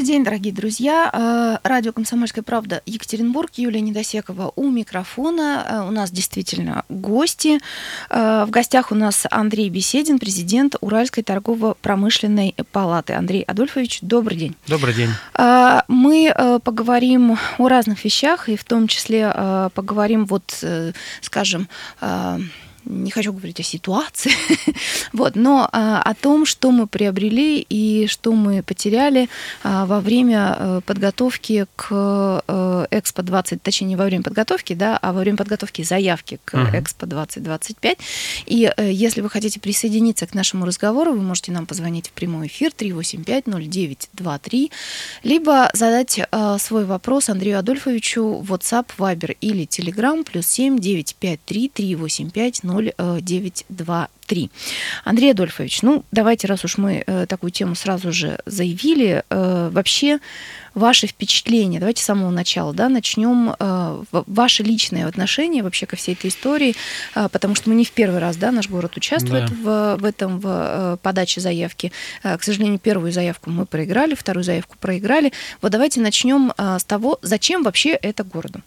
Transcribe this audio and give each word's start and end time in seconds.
Добрый 0.00 0.14
день, 0.14 0.24
дорогие 0.24 0.54
друзья. 0.54 1.10
Э, 1.12 1.68
радио 1.68 1.92
«Комсомольская 1.92 2.42
правда» 2.42 2.80
Екатеринбург, 2.86 3.50
Юлия 3.56 3.82
Недосекова 3.82 4.50
у 4.56 4.70
микрофона. 4.70 5.66
Э, 5.68 5.86
у 5.86 5.90
нас 5.90 6.10
действительно 6.10 6.86
гости. 6.88 7.60
Э, 8.08 8.46
в 8.46 8.50
гостях 8.50 8.92
у 8.92 8.94
нас 8.94 9.26
Андрей 9.30 9.68
Беседин, 9.68 10.18
президент 10.18 10.76
Уральской 10.80 11.22
торгово-промышленной 11.22 12.54
палаты. 12.72 13.12
Андрей 13.12 13.42
Адольфович, 13.42 13.98
добрый 14.00 14.38
день. 14.38 14.56
Добрый 14.66 14.94
день. 14.94 15.10
Мы 15.88 16.34
поговорим 16.64 17.36
о 17.58 17.68
разных 17.68 18.02
вещах, 18.02 18.48
и 18.48 18.56
в 18.56 18.64
том 18.64 18.88
числе 18.88 19.30
поговорим, 19.74 20.24
вот, 20.24 20.64
скажем, 21.20 21.68
не 22.84 23.10
хочу 23.10 23.32
говорить 23.32 23.60
о 23.60 23.62
ситуации, 23.62 24.32
вот, 25.12 25.36
но 25.36 25.68
а, 25.72 26.02
о 26.02 26.14
том, 26.14 26.46
что 26.46 26.70
мы 26.70 26.86
приобрели 26.86 27.60
и 27.60 28.06
что 28.06 28.32
мы 28.32 28.62
потеряли 28.62 29.28
а, 29.62 29.86
во 29.86 30.00
время 30.00 30.56
а, 30.58 30.80
подготовки 30.80 31.66
к 31.76 31.88
а, 31.90 32.86
Экспо 32.90 33.22
20, 33.22 33.62
точнее 33.62 33.88
не 33.88 33.96
во 33.96 34.04
время 34.04 34.22
подготовки, 34.22 34.74
да, 34.74 34.96
а 34.96 35.12
во 35.12 35.20
время 35.20 35.36
подготовки 35.36 35.82
заявки 35.82 36.40
к 36.44 36.54
uh-huh. 36.54 36.80
Экспо 36.80 37.06
2025. 37.06 37.98
И 38.46 38.64
а, 38.64 38.82
если 38.82 39.20
вы 39.20 39.30
хотите 39.30 39.60
присоединиться 39.60 40.26
к 40.26 40.34
нашему 40.34 40.66
разговору, 40.66 41.12
вы 41.12 41.20
можете 41.22 41.52
нам 41.52 41.66
позвонить 41.66 42.08
в 42.08 42.12
прямой 42.12 42.48
эфир 42.48 42.72
385-0923, 42.76 44.70
либо 45.22 45.70
задать 45.74 46.20
а, 46.30 46.58
свой 46.58 46.84
вопрос 46.84 47.28
Андрею 47.28 47.58
Адольфовичу 47.58 48.40
в 48.40 48.52
WhatsApp, 48.52 48.86
Viber 48.98 49.36
или 49.40 49.66
Telegram 49.66 50.24
плюс 50.24 50.46
7 50.46 50.78
953 50.78 51.68
385 51.68 52.64
0923. 52.70 54.50
Андрей 55.04 55.30
Адольфович, 55.32 55.82
ну 55.82 56.04
давайте, 56.12 56.46
раз 56.46 56.64
уж 56.64 56.78
мы 56.78 57.02
э, 57.06 57.26
такую 57.26 57.50
тему 57.50 57.74
сразу 57.74 58.12
же 58.12 58.38
заявили, 58.46 59.24
э, 59.28 59.70
вообще 59.72 60.18
ваши 60.74 61.08
впечатления, 61.08 61.80
давайте 61.80 62.02
с 62.02 62.06
самого 62.06 62.30
начала, 62.30 62.72
да, 62.72 62.88
начнем 62.88 63.54
э, 63.58 64.02
ваше 64.12 64.62
личное 64.62 65.08
отношение 65.08 65.64
вообще 65.64 65.86
ко 65.86 65.96
всей 65.96 66.14
этой 66.14 66.28
истории, 66.28 66.76
потому 67.12 67.56
что 67.56 67.68
мы 67.70 67.74
не 67.74 67.84
в 67.84 67.90
первый 67.90 68.20
раз, 68.20 68.36
да, 68.36 68.52
наш 68.52 68.68
город 68.68 68.96
участвует 68.96 69.48
да. 69.48 69.96
в, 69.96 70.00
в 70.00 70.04
этом, 70.04 70.38
в 70.38 70.98
подаче 71.02 71.40
заявки. 71.40 71.90
К 72.22 72.40
сожалению, 72.40 72.78
первую 72.78 73.10
заявку 73.10 73.50
мы 73.50 73.66
проиграли, 73.66 74.14
вторую 74.14 74.44
заявку 74.44 74.76
проиграли. 74.78 75.32
Вот 75.60 75.72
давайте 75.72 76.00
начнем 76.00 76.52
с 76.56 76.84
того, 76.84 77.18
зачем 77.22 77.64
вообще 77.64 77.90
это 77.90 78.22
городу. 78.22 78.62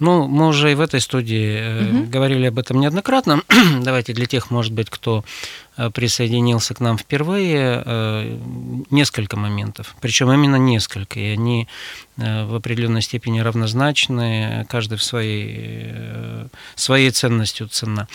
Ну, 0.00 0.26
мы 0.26 0.48
уже 0.48 0.72
и 0.72 0.74
в 0.74 0.80
этой 0.80 1.00
студии 1.00 2.00
угу. 2.00 2.10
говорили 2.10 2.46
об 2.46 2.58
этом 2.58 2.80
неоднократно. 2.80 3.42
Давайте 3.82 4.14
для 4.14 4.24
тех, 4.24 4.50
может 4.50 4.72
быть, 4.72 4.88
кто 4.88 5.24
э, 5.76 5.90
присоединился 5.90 6.72
к 6.72 6.80
нам 6.80 6.96
впервые, 6.96 7.82
э, 7.84 8.38
несколько 8.88 9.36
моментов. 9.36 9.94
Причем 10.00 10.32
именно 10.32 10.56
несколько. 10.56 11.20
И 11.20 11.28
они 11.28 11.68
в 12.16 12.54
определенной 12.54 13.00
степени 13.00 13.40
равнозначны, 13.40 14.66
каждый 14.68 14.98
в 14.98 15.02
своей, 15.02 15.94
своей 16.74 17.10
ценностью 17.12 17.66
цена. 17.68 18.08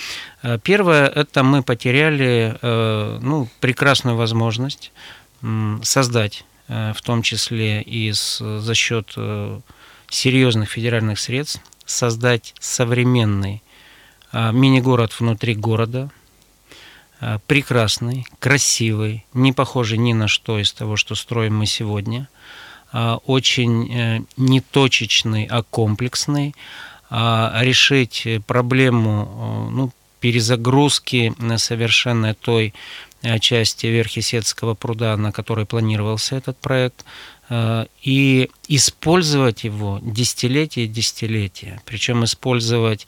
Первое, 0.63 1.07
это 1.07 1.43
мы 1.43 1.63
потеряли 1.63 2.55
ну, 2.61 3.47
прекрасную 3.61 4.15
возможность 4.15 4.91
создать, 5.81 6.45
в 6.67 6.97
том 7.03 7.23
числе 7.23 7.81
и 7.81 8.11
за 8.11 8.75
счет 8.75 9.17
серьезных 10.09 10.69
федеральных 10.69 11.19
средств, 11.19 11.61
создать 11.85 12.53
современный 12.59 13.61
а, 14.31 14.51
мини-город 14.51 15.19
внутри 15.19 15.55
города, 15.55 16.09
а, 17.19 17.39
прекрасный, 17.47 18.25
красивый, 18.39 19.25
не 19.33 19.53
похожий 19.53 19.97
ни 19.97 20.13
на 20.13 20.27
что 20.27 20.59
из 20.59 20.73
того, 20.73 20.95
что 20.95 21.15
строим 21.15 21.57
мы 21.57 21.65
сегодня, 21.65 22.27
а, 22.91 23.17
очень 23.25 23.91
э, 23.93 24.21
не 24.37 24.61
точечный, 24.61 25.47
а 25.49 25.63
комплексный, 25.63 26.55
решить 27.11 28.27
проблему 28.47 29.69
ну, 29.71 29.91
перезагрузки 30.25 31.35
совершенно 31.57 32.33
той 32.33 32.67
э, 32.67 32.73
части 33.39 33.87
Верхесецкого 33.87 34.73
пруда, 34.73 35.17
на 35.17 35.31
которой 35.31 35.65
планировался 35.65 36.35
этот 36.35 36.57
проект, 36.57 37.05
Э, 37.47 37.85
и 38.01 38.49
использовать 38.67 39.63
его 39.63 39.99
десятилетия 40.01 40.85
и 40.85 40.87
десятилетия. 40.87 41.79
Причем 41.85 42.23
использовать 42.23 43.05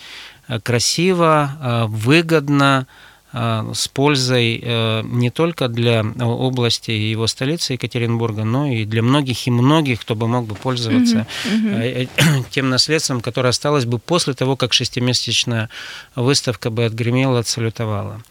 э, 0.47 0.59
красиво, 0.59 1.57
э, 1.59 1.85
выгодно, 1.87 2.85
с 3.33 3.87
пользой 3.89 4.63
не 5.03 5.29
только 5.29 5.67
для 5.67 6.01
области 6.01 6.91
и 6.91 7.09
его 7.09 7.27
столицы 7.27 7.73
Екатеринбурга, 7.73 8.45
но 8.45 8.67
и 8.67 8.85
для 8.85 9.03
многих 9.03 9.47
и 9.47 9.51
многих, 9.51 10.01
кто 10.01 10.15
бы 10.15 10.27
мог 10.27 10.47
бы 10.47 10.55
пользоваться 10.55 11.27
mm-hmm. 11.45 12.45
тем 12.51 12.69
наследством, 12.69 13.19
которое 13.19 13.49
осталось 13.49 13.85
бы 13.85 13.99
после 13.99 14.33
того, 14.33 14.55
как 14.55 14.73
шестимесячная 14.73 15.69
выставка 16.15 16.69
бы 16.69 16.85
отгремела, 16.85 17.39
отсалютовала. 17.39 18.21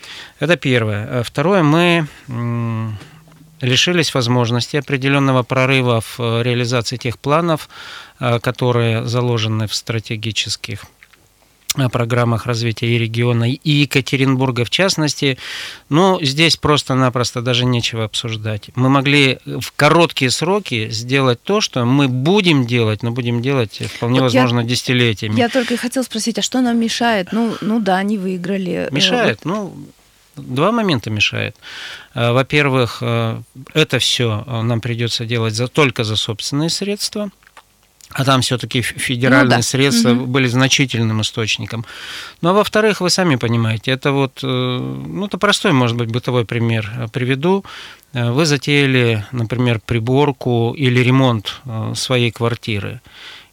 Это 0.41 0.57
первое. 0.57 1.23
Второе, 1.23 1.63
мы 1.63 2.09
лишились 3.61 4.15
возможности 4.15 4.77
определенного 4.77 5.43
прорыва 5.43 6.01
в 6.01 6.17
э, 6.19 6.43
реализации 6.43 6.97
тех 6.97 7.19
планов, 7.19 7.69
э, 8.21 8.39
которые 8.41 9.07
заложены 9.07 9.67
в 9.67 9.75
стратегических 9.75 10.85
э, 11.77 11.89
программах 11.89 12.47
развития 12.47 12.87
и 12.89 12.99
региона, 12.99 13.51
и 13.51 13.71
Екатеринбурга 13.71 14.65
в 14.65 14.71
частности. 14.71 15.39
Но 15.89 16.19
здесь 16.23 16.57
просто-напросто 16.57 17.43
даже 17.43 17.65
нечего 17.65 18.05
обсуждать. 18.05 18.71
Мы 18.75 18.89
могли 18.89 19.39
в 19.45 19.73
короткие 19.75 20.31
сроки 20.31 20.89
сделать 20.91 21.43
то, 21.43 21.61
что 21.61 21.85
мы 21.85 22.09
будем 22.09 22.67
делать, 22.67 23.03
но 23.03 23.11
будем 23.11 23.43
делать 23.43 23.83
вполне 23.95 24.21
вот 24.21 24.33
возможно 24.33 24.61
я, 24.61 24.67
десятилетиями. 24.67 25.39
Я 25.39 25.49
только 25.49 25.77
хотел 25.77 26.05
спросить, 26.05 26.39
а 26.39 26.43
что 26.43 26.61
нам 26.61 26.79
мешает? 26.79 27.29
Ну, 27.33 27.57
ну 27.61 27.81
да, 27.81 27.97
они 27.97 28.19
выиграли. 28.19 28.89
Мешает? 28.91 29.45
Ну, 29.45 29.75
Два 30.37 30.71
момента 30.71 31.11
мешает. 31.11 31.57
Э, 32.15 32.33
во-первых, 32.33 32.99
э, 33.01 33.41
это 33.73 33.99
все 33.99 34.45
э, 34.47 34.63
нам 34.63 34.81
придется 34.81 35.25
делать 35.25 35.55
за, 35.55 35.67
только 35.67 36.05
за 36.05 36.17
собственные 36.17 36.69
средства. 36.69 37.31
А 38.11 38.25
там 38.25 38.41
все-таки 38.41 38.83
федеральные 38.83 39.45
ну, 39.45 39.57
да. 39.57 39.63
средства 39.63 40.13
угу. 40.13 40.27
были 40.27 40.47
значительным 40.47 41.21
источником. 41.21 41.85
Ну 42.41 42.51
а 42.51 42.53
во-вторых, 42.53 43.01
вы 43.01 43.11
сами 43.11 43.37
понимаете, 43.37 43.91
это 43.91 44.13
вот, 44.13 44.43
ну 44.43 45.27
это 45.27 45.39
простой, 45.39 45.73
может 45.73 45.97
быть, 45.97 46.11
бытовой 46.11 46.45
пример 46.45 47.09
приведу. 47.13 47.65
Вы 48.13 48.47
затеяли, 48.47 49.27
например, 49.33 49.81
приборку 49.85 50.73
или 50.75 51.01
ремонт 51.01 51.61
своей 51.95 52.31
квартиры 52.31 53.01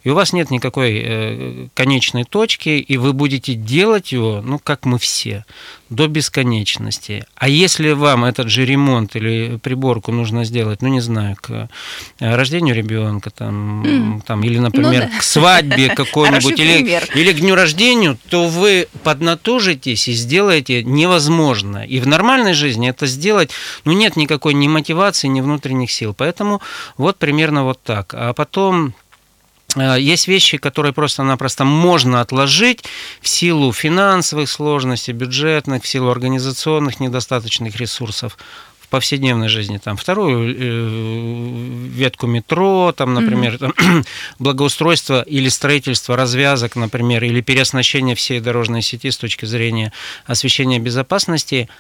и 0.03 0.09
у 0.09 0.15
вас 0.15 0.33
нет 0.33 0.51
никакой 0.51 1.01
э, 1.03 1.67
конечной 1.73 2.25
точки, 2.25 2.69
и 2.69 2.97
вы 2.97 3.13
будете 3.13 3.53
делать 3.53 4.11
его, 4.11 4.41
ну, 4.43 4.59
как 4.59 4.85
мы 4.85 4.99
все, 4.99 5.45
до 5.89 6.07
бесконечности. 6.07 7.25
А 7.35 7.47
если 7.47 7.91
вам 7.91 8.25
этот 8.25 8.49
же 8.49 8.65
ремонт 8.65 9.15
или 9.15 9.59
приборку 9.61 10.11
нужно 10.11 10.43
сделать, 10.43 10.81
ну, 10.81 10.89
не 10.89 10.99
знаю, 10.99 11.37
к 11.39 11.69
э, 12.19 12.35
рождению 12.35 12.75
ребенка, 12.75 13.29
там, 13.29 13.83
mm. 13.83 14.21
там 14.25 14.43
или, 14.43 14.57
например, 14.59 15.05
ну, 15.05 15.09
да. 15.11 15.19
к 15.19 15.23
свадьбе 15.23 15.89
какой-нибудь, 15.95 16.59
или, 16.59 17.01
или 17.15 17.31
к 17.31 17.39
дню 17.39 17.55
рождения, 17.55 18.17
то 18.29 18.47
вы 18.47 18.87
поднатужитесь 19.03 20.07
и 20.09 20.13
сделаете 20.13 20.83
невозможно. 20.83 21.85
И 21.85 21.99
в 21.99 22.07
нормальной 22.07 22.53
жизни 22.53 22.89
это 22.89 23.05
сделать, 23.05 23.51
ну, 23.85 23.93
нет 23.93 24.17
никакой 24.17 24.53
ни 24.53 24.67
мотивации, 24.67 25.27
ни 25.27 25.39
внутренних 25.39 25.91
сил. 25.91 26.13
Поэтому 26.13 26.61
вот 26.97 27.17
примерно 27.17 27.63
вот 27.63 27.81
так. 27.81 28.13
А 28.13 28.33
потом 28.33 28.93
есть 29.75 30.27
вещи, 30.27 30.57
которые 30.57 30.93
просто-напросто 30.93 31.65
можно 31.65 32.21
отложить 32.21 32.83
в 33.21 33.27
силу 33.27 33.71
финансовых 33.73 34.49
сложностей, 34.49 35.13
бюджетных, 35.13 35.83
в 35.83 35.87
силу 35.87 36.09
организационных 36.09 36.99
недостаточных 36.99 37.75
ресурсов 37.77 38.37
в 38.79 38.87
повседневной 38.89 39.47
жизни. 39.47 39.79
Там 39.79 39.97
вторую 39.97 40.55
э, 40.55 41.87
ветку 41.89 42.27
метро, 42.27 42.93
там, 42.95 43.13
например, 43.13 43.55
mm-hmm. 43.55 43.73
там, 43.75 44.05
благоустройство 44.39 45.21
или 45.21 45.49
строительство 45.49 46.15
развязок, 46.15 46.75
например, 46.75 47.23
или 47.23 47.41
переоснащение 47.41 48.15
всей 48.15 48.39
дорожной 48.39 48.81
сети 48.81 49.09
с 49.09 49.17
точки 49.17 49.45
зрения 49.45 49.91
освещения 50.25 50.79
безопасности– 50.79 51.69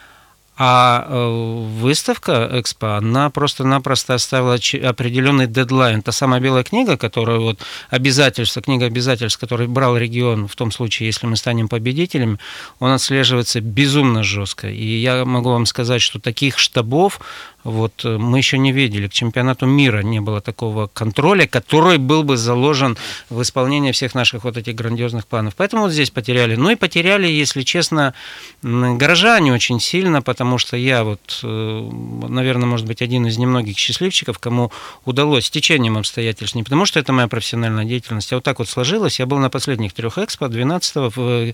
а 0.55 1.05
э, 1.07 1.67
выставка 1.79 2.47
Экспо, 2.51 2.97
она 2.97 3.29
просто-напросто 3.29 4.13
оставила 4.13 4.55
определенный 4.87 5.47
дедлайн. 5.47 6.01
Та 6.01 6.11
самая 6.11 6.39
белая 6.39 6.63
книга, 6.63 6.95
которая 6.95 7.39
вот 7.39 7.59
обязательство, 7.89 8.61
книга 8.61 8.85
обязательств, 8.85 9.39
который 9.39 9.67
брал 9.67 9.97
регион 9.97 10.47
в 10.47 10.55
том 10.55 10.71
случае, 10.71 11.07
если 11.07 11.25
мы 11.25 11.37
станем 11.37 11.67
победителями, 11.67 12.37
он 12.79 12.91
отслеживается 12.91 13.61
безумно 13.61 14.23
жестко. 14.23 14.69
И 14.69 14.97
я 14.97 15.25
могу 15.25 15.49
вам 15.49 15.65
сказать, 15.65 16.01
что 16.01 16.19
таких 16.19 16.59
штабов 16.59 17.19
Вот 17.63 18.03
э, 18.03 18.17
мы 18.17 18.37
еще 18.37 18.57
не 18.57 18.71
видели, 18.71 19.07
к 19.07 19.13
чемпионату 19.13 19.65
мира 19.65 20.01
не 20.01 20.19
было 20.19 20.41
такого 20.41 20.87
контроля, 20.87 21.47
который 21.47 21.97
был 21.97 22.23
бы 22.23 22.37
заложен 22.37 22.97
в 23.29 23.41
исполнении 23.41 23.91
всех 23.91 24.15
наших 24.15 24.43
вот 24.43 24.57
этих 24.57 24.75
грандиозных 24.75 25.25
планов. 25.27 25.55
Поэтому 25.55 25.83
вот 25.83 25.91
здесь 25.91 26.09
потеряли. 26.09 26.55
Ну 26.55 26.71
и 26.71 26.75
потеряли, 26.75 27.27
если 27.27 27.61
честно, 27.61 28.13
горожане 28.61 29.53
очень 29.53 29.79
сильно, 29.79 30.21
потому 30.21 30.57
что 30.57 30.75
я 30.75 31.03
вот, 31.03 31.39
э, 31.43 31.89
наверное, 32.27 32.67
может 32.67 32.85
быть, 32.85 33.01
один 33.01 33.27
из 33.27 33.37
немногих 33.37 33.77
счастливчиков, 33.77 34.39
кому 34.39 34.71
удалось 35.05 35.45
с 35.45 35.49
течением 35.49 35.97
обстоятельств, 35.97 36.55
не 36.55 36.63
потому 36.63 36.85
что 36.85 36.99
это 36.99 37.13
моя 37.13 37.27
профессиональная 37.27 37.85
деятельность, 37.85 38.31
а 38.33 38.35
вот 38.35 38.43
так 38.43 38.59
вот 38.59 38.67
сложилось. 38.67 39.19
Я 39.19 39.25
был 39.25 39.37
на 39.37 39.49
последних 39.49 39.93
трех 39.93 40.17
экспо, 40.17 40.47
12 40.47 41.15
в 41.15 41.53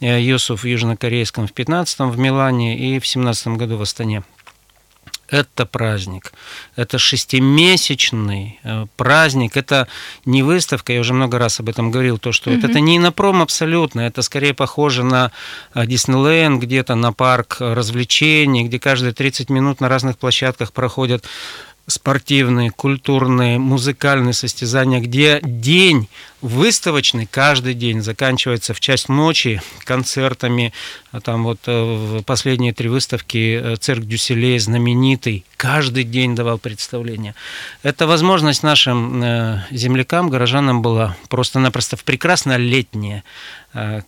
Юсуф 0.00 0.62
в 0.62 0.66
Южнокорейском, 0.66 1.46
в 1.46 1.52
15 1.52 2.00
в 2.00 2.18
Милане 2.18 2.78
и 2.78 3.00
в 3.00 3.06
17 3.06 3.48
году 3.48 3.76
в 3.76 3.82
Астане 3.82 4.22
это 5.28 5.66
праздник. 5.66 6.32
Это 6.76 6.98
шестимесячный 6.98 8.58
э, 8.62 8.86
праздник. 8.96 9.56
Это 9.56 9.88
не 10.24 10.42
выставка, 10.42 10.92
я 10.92 11.00
уже 11.00 11.12
много 11.12 11.38
раз 11.38 11.60
об 11.60 11.68
этом 11.68 11.90
говорил, 11.90 12.18
то, 12.18 12.32
что 12.32 12.50
mm-hmm. 12.50 12.58
это, 12.58 12.68
это 12.68 12.80
не 12.80 12.96
инопром 12.96 13.42
абсолютно. 13.42 14.00
Это 14.00 14.22
скорее 14.22 14.54
похоже 14.54 15.04
на 15.04 15.30
э, 15.74 15.86
Диснейленд, 15.86 16.62
где-то 16.62 16.94
на 16.94 17.12
парк 17.12 17.56
развлечений, 17.60 18.64
где 18.64 18.78
каждые 18.78 19.12
30 19.12 19.50
минут 19.50 19.80
на 19.80 19.88
разных 19.88 20.18
площадках 20.18 20.72
проходят 20.72 21.24
спортивные, 21.86 22.70
культурные, 22.70 23.58
музыкальные 23.58 24.34
состязания, 24.34 25.00
где 25.00 25.40
день 25.42 26.08
выставочный 26.40 27.26
каждый 27.26 27.74
день 27.74 28.00
заканчивается 28.00 28.74
в 28.74 28.80
часть 28.80 29.08
ночи 29.08 29.60
концертами. 29.84 30.72
А 31.10 31.20
там 31.20 31.44
вот 31.44 31.60
э, 31.66 31.72
в 31.72 32.22
последние 32.22 32.72
три 32.72 32.88
выставки 32.88 33.60
э, 33.60 33.76
цирк 33.76 34.04
Дюселей 34.04 34.58
знаменитый 34.58 35.44
каждый 35.56 36.04
день 36.04 36.34
давал 36.34 36.58
представление. 36.58 37.34
Это 37.82 38.06
возможность 38.06 38.62
нашим 38.62 39.22
э, 39.22 39.64
землякам, 39.70 40.28
горожанам 40.28 40.82
была 40.82 41.16
просто-напросто 41.28 41.96
в 41.96 42.04
прекрасное 42.04 42.56
летнее 42.56 43.24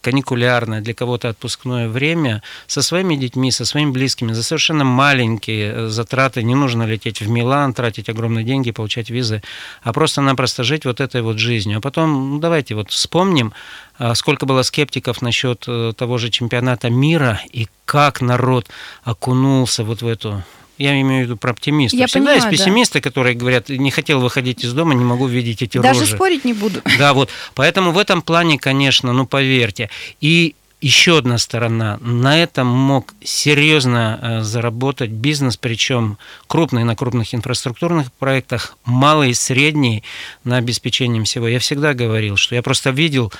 каникулярное, 0.00 0.80
для 0.80 0.94
кого-то 0.94 1.28
отпускное 1.28 1.86
время 1.86 2.42
со 2.66 2.80
своими 2.80 3.14
детьми, 3.14 3.52
со 3.52 3.66
своими 3.66 3.90
близкими, 3.90 4.32
за 4.32 4.42
совершенно 4.42 4.84
маленькие 4.84 5.90
затраты. 5.90 6.42
Не 6.42 6.54
нужно 6.54 6.84
лететь 6.84 7.20
в 7.20 7.28
Милан, 7.28 7.74
тратить 7.74 8.08
огромные 8.08 8.42
деньги, 8.42 8.70
получать 8.70 9.10
визы, 9.10 9.42
а 9.82 9.92
просто-напросто 9.92 10.64
жить 10.64 10.86
вот 10.86 11.00
этой 11.00 11.20
вот 11.20 11.38
жизнью. 11.38 11.78
А 11.78 11.80
потом 11.82 12.19
ну, 12.20 12.38
давайте 12.38 12.74
вот 12.74 12.90
вспомним, 12.90 13.52
а, 13.98 14.14
сколько 14.14 14.46
было 14.46 14.62
скептиков 14.62 15.22
насчет 15.22 15.64
э, 15.66 15.92
того 15.96 16.18
же 16.18 16.30
чемпионата 16.30 16.90
мира 16.90 17.40
и 17.52 17.68
как 17.84 18.20
народ 18.20 18.68
окунулся 19.04 19.84
вот 19.84 20.02
в 20.02 20.06
эту 20.06 20.42
я 20.80 20.98
имею 20.98 21.24
в 21.24 21.26
виду 21.26 21.36
про 21.36 21.50
оптимистов. 21.50 22.00
Я 22.00 22.06
Всегда 22.06 22.30
понимаю, 22.30 22.50
есть 22.52 22.58
пессимисты, 22.58 23.00
да. 23.00 23.02
которые 23.02 23.34
говорят, 23.34 23.68
не 23.68 23.90
хотел 23.90 24.18
выходить 24.18 24.64
из 24.64 24.72
дома, 24.72 24.94
не 24.94 25.04
могу 25.04 25.26
видеть 25.26 25.60
эти 25.60 25.76
Даже 25.76 26.00
рожи. 26.00 26.14
спорить 26.14 26.46
не 26.46 26.54
буду. 26.54 26.80
Да, 26.98 27.12
вот. 27.12 27.28
Поэтому 27.54 27.92
в 27.92 27.98
этом 27.98 28.22
плане, 28.22 28.58
конечно, 28.58 29.12
ну 29.12 29.26
поверьте. 29.26 29.90
И 30.22 30.54
еще 30.80 31.18
одна 31.18 31.36
сторона. 31.38 31.98
На 32.00 32.42
этом 32.42 32.66
мог 32.66 33.14
серьезно 33.22 34.18
э, 34.20 34.40
заработать 34.42 35.10
бизнес, 35.10 35.56
причем 35.56 36.16
крупный 36.46 36.84
на 36.84 36.96
крупных 36.96 37.34
инфраструктурных 37.34 38.10
проектах, 38.12 38.76
малый 38.84 39.30
и 39.30 39.34
средний 39.34 40.02
на 40.44 40.56
обеспечение 40.56 41.22
всего. 41.24 41.48
Я 41.48 41.58
всегда 41.58 41.92
говорил, 41.92 42.36
что 42.36 42.54
я 42.54 42.62
просто 42.62 42.90
видел 42.90 43.32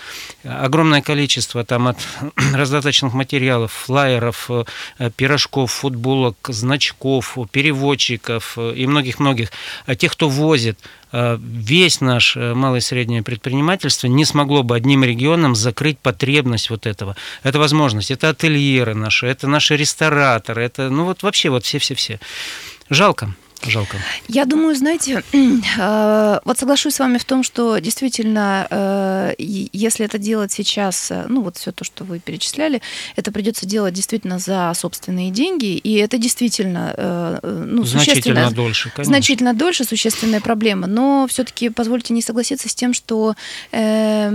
огромное 0.44 1.00
количество 1.00 1.64
там 1.64 1.88
от 1.88 1.98
раздаточных 2.52 3.14
материалов, 3.14 3.72
флайеров, 3.72 4.50
э, 4.50 5.10
пирожков, 5.16 5.72
футболок, 5.72 6.36
значков, 6.48 7.38
переводчиков 7.50 8.54
э, 8.58 8.74
и 8.76 8.86
многих-многих. 8.86 9.50
Тех, 9.96 10.12
кто 10.12 10.28
возит 10.28 10.78
Э, 10.80 10.99
весь 11.40 12.00
наш 12.00 12.36
э, 12.36 12.54
малое 12.54 12.78
и 12.78 12.82
среднее 12.82 13.22
предпринимательство 13.22 14.06
не 14.06 14.24
смогло 14.24 14.62
бы 14.62 14.76
одним 14.76 15.04
регионом 15.04 15.54
закрыть 15.54 15.98
потребность 15.98 16.70
вот 16.70 16.86
этого. 16.86 17.16
Это 17.42 17.58
возможность, 17.58 18.10
это 18.10 18.28
ательеры 18.28 18.94
наши, 18.94 19.26
это 19.26 19.48
наши 19.48 19.76
рестораторы, 19.76 20.62
это, 20.62 20.90
ну 20.90 21.04
вот 21.04 21.22
вообще 21.22 21.50
вот 21.50 21.64
все-все-все. 21.64 22.20
Жалко. 22.88 23.34
Жалко. 23.66 23.98
Я 24.28 24.46
думаю, 24.46 24.74
знаете, 24.74 25.22
э, 25.32 26.40
вот 26.44 26.58
соглашусь 26.58 26.94
с 26.94 26.98
вами 26.98 27.18
в 27.18 27.24
том, 27.24 27.42
что 27.42 27.78
действительно, 27.78 28.66
э, 28.70 29.34
если 29.38 30.06
это 30.06 30.18
делать 30.18 30.50
сейчас, 30.50 31.10
э, 31.10 31.26
ну 31.28 31.42
вот 31.42 31.58
все 31.58 31.70
то, 31.70 31.84
что 31.84 32.04
вы 32.04 32.20
перечисляли, 32.20 32.80
это 33.16 33.32
придется 33.32 33.66
делать 33.66 33.92
действительно 33.92 34.38
за 34.38 34.72
собственные 34.74 35.30
деньги, 35.30 35.76
и 35.76 35.94
это 35.96 36.16
действительно 36.16 37.40
ну, 37.42 37.84
значительно 37.84 38.50
дольше, 38.50 38.90
конечно. 38.90 39.12
значительно 39.12 39.54
дольше 39.54 39.84
существенная 39.84 40.40
проблема. 40.40 40.86
Но 40.86 41.26
все-таки 41.28 41.68
позвольте 41.68 42.14
не 42.14 42.22
согласиться 42.22 42.68
с 42.68 42.74
тем, 42.74 42.94
что 42.94 43.34
э, 43.72 44.30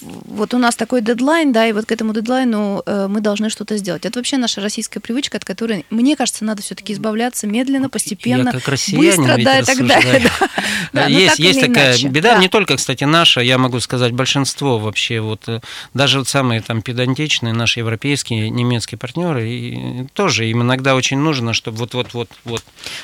вот 0.00 0.52
у 0.54 0.58
нас 0.58 0.76
такой 0.76 1.00
дедлайн, 1.00 1.52
да, 1.52 1.66
и 1.66 1.72
вот 1.72 1.86
к 1.86 1.92
этому 1.92 2.12
дедлайну 2.12 2.82
мы 2.86 3.20
должны 3.20 3.48
что-то 3.48 3.76
сделать. 3.78 4.04
Это 4.04 4.18
вообще 4.18 4.36
наша 4.36 4.60
российская 4.60 5.00
привычка, 5.00 5.38
от 5.38 5.44
которой, 5.44 5.86
мне 5.90 6.16
кажется, 6.16 6.44
надо 6.44 6.62
все-таки 6.62 6.92
избавляться 6.92 7.46
медленно 7.46 7.85
медленно, 7.86 7.88
постепенно, 7.88 8.50
я 8.52 8.60
как 8.60 8.78
быстро, 8.98 9.44
да, 9.44 9.58
и 9.60 9.64
так 9.64 9.86
далее. 9.86 10.30
Да. 10.92 11.06
есть 11.08 11.38
есть 11.38 11.60
такая 11.60 11.98
беда, 11.98 12.34
да. 12.34 12.38
не 12.38 12.48
только, 12.48 12.76
кстати, 12.76 13.04
наша, 13.04 13.40
я 13.40 13.58
могу 13.58 13.80
сказать, 13.80 14.12
большинство 14.12 14.78
вообще, 14.78 15.20
вот 15.20 15.42
э, 15.48 15.60
даже 15.94 16.18
вот 16.18 16.28
самые 16.28 16.60
там 16.60 16.80
педантичные 16.80 17.52
наши 17.52 17.80
европейские, 17.80 18.50
немецкие 18.50 18.98
партнеры, 18.98 19.48
и 19.48 20.06
тоже 20.14 20.46
им 20.46 20.62
иногда 20.62 20.94
очень 20.94 21.18
нужно, 21.18 21.52
чтобы 21.52 21.78
вот-вот-вот 21.78 22.30
вот 22.44 22.62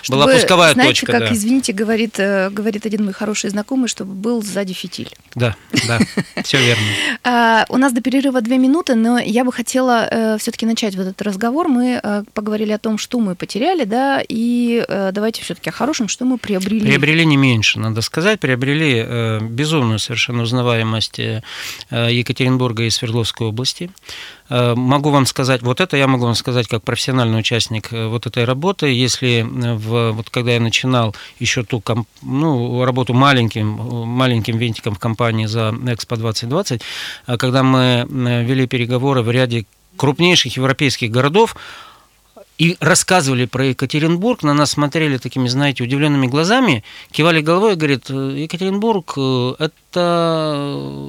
была 0.09 0.27
пусковая 0.27 0.73
знаете, 0.75 0.93
точка. 0.93 1.13
как, 1.13 1.21
да. 1.29 1.35
извините, 1.35 1.73
говорит, 1.73 2.19
э, 2.19 2.51
говорит 2.51 2.87
один 2.87 3.05
мой 3.05 3.13
хороший 3.13 3.51
знакомый, 3.51 3.89
чтобы 3.89 4.15
был 4.15 4.43
сзади 4.43 4.73
фитиль. 4.73 5.11
Да, 5.35 5.57
да, 5.87 5.99
все 6.45 6.59
верно. 6.59 6.87
А, 7.25 7.65
у 7.69 7.77
нас 7.77 7.93
до 7.93 8.01
перерыва 8.01 8.41
две 8.41 8.59
минуты, 8.59 8.95
но 8.95 9.19
я 9.19 9.45
бы 9.45 9.53
хотела 9.53 10.09
э, 10.11 10.39
все-таки 10.39 10.67
начать 10.67 10.97
вот 10.97 11.07
этот 11.07 11.23
разговор. 11.23 11.69
Мы 11.69 12.01
поговорили 12.35 12.73
о 12.73 12.79
том, 12.79 12.99
что 12.99 13.21
мы 13.21 13.35
потеряли, 13.35 13.85
да, 13.85 14.23
и 14.29 14.85
э, 14.87 15.11
давайте 15.13 15.43
все-таки 15.43 15.71
о 15.71 15.73
хорошем, 15.73 16.09
что 16.09 16.25
мы 16.25 16.39
приобрели. 16.39 16.81
Приобрели 16.81 17.25
не 17.25 17.37
меньше, 17.37 17.79
надо 17.79 18.01
сказать. 18.01 18.41
Приобрели 18.41 19.05
э, 19.07 19.41
безумную 19.41 19.99
совершенно 19.99 20.43
узнаваемость 20.43 21.19
э, 21.19 21.43
Екатеринбурга 21.91 22.85
и 22.85 22.91
Свердловской 22.91 23.47
области. 23.47 23.91
Э, 24.53 24.75
могу 24.75 25.09
вам 25.09 25.25
сказать, 25.25 25.63
вот 25.63 25.81
это 25.81 25.97
я 25.97 26.07
могу 26.07 26.27
вам 26.27 26.35
сказать 26.35 26.69
как 26.69 26.83
профессиональный 26.83 27.39
участник 27.39 27.91
э, 27.91 28.07
вот 28.07 28.27
этой 28.27 28.45
работы. 28.45 28.87
Если 28.89 29.41
в, 29.49 30.13
вот 30.13 30.29
когда 30.29 30.53
я 30.53 30.61
начинал 30.61 31.17
еще 31.39 31.63
ту 31.63 31.83
ну, 32.21 32.85
работу 32.85 33.15
маленьким, 33.15 33.67
маленьким 33.67 34.59
винтиком 34.59 34.95
в 34.95 34.99
компании 34.99 35.47
за 35.47 35.75
Экспо 35.87 36.17
2020, 36.17 36.83
э, 37.27 37.37
когда 37.39 37.63
мы 37.63 38.07
вели 38.11 38.67
переговоры 38.67 39.23
в 39.23 39.31
ряде 39.31 39.65
крупнейших 39.97 40.55
европейских 40.59 41.11
городов, 41.11 41.57
и 42.59 42.77
рассказывали 42.81 43.47
про 43.47 43.65
Екатеринбург, 43.67 44.43
на 44.43 44.53
нас 44.53 44.73
смотрели 44.73 45.17
такими, 45.17 45.49
знаете, 45.49 45.83
удивленными 45.83 46.27
глазами, 46.27 46.85
кивали 47.11 47.41
головой 47.41 47.73
и 47.73 47.77
говорят, 47.77 48.11
Екатеринбург– 48.11 49.15
это 49.59 51.02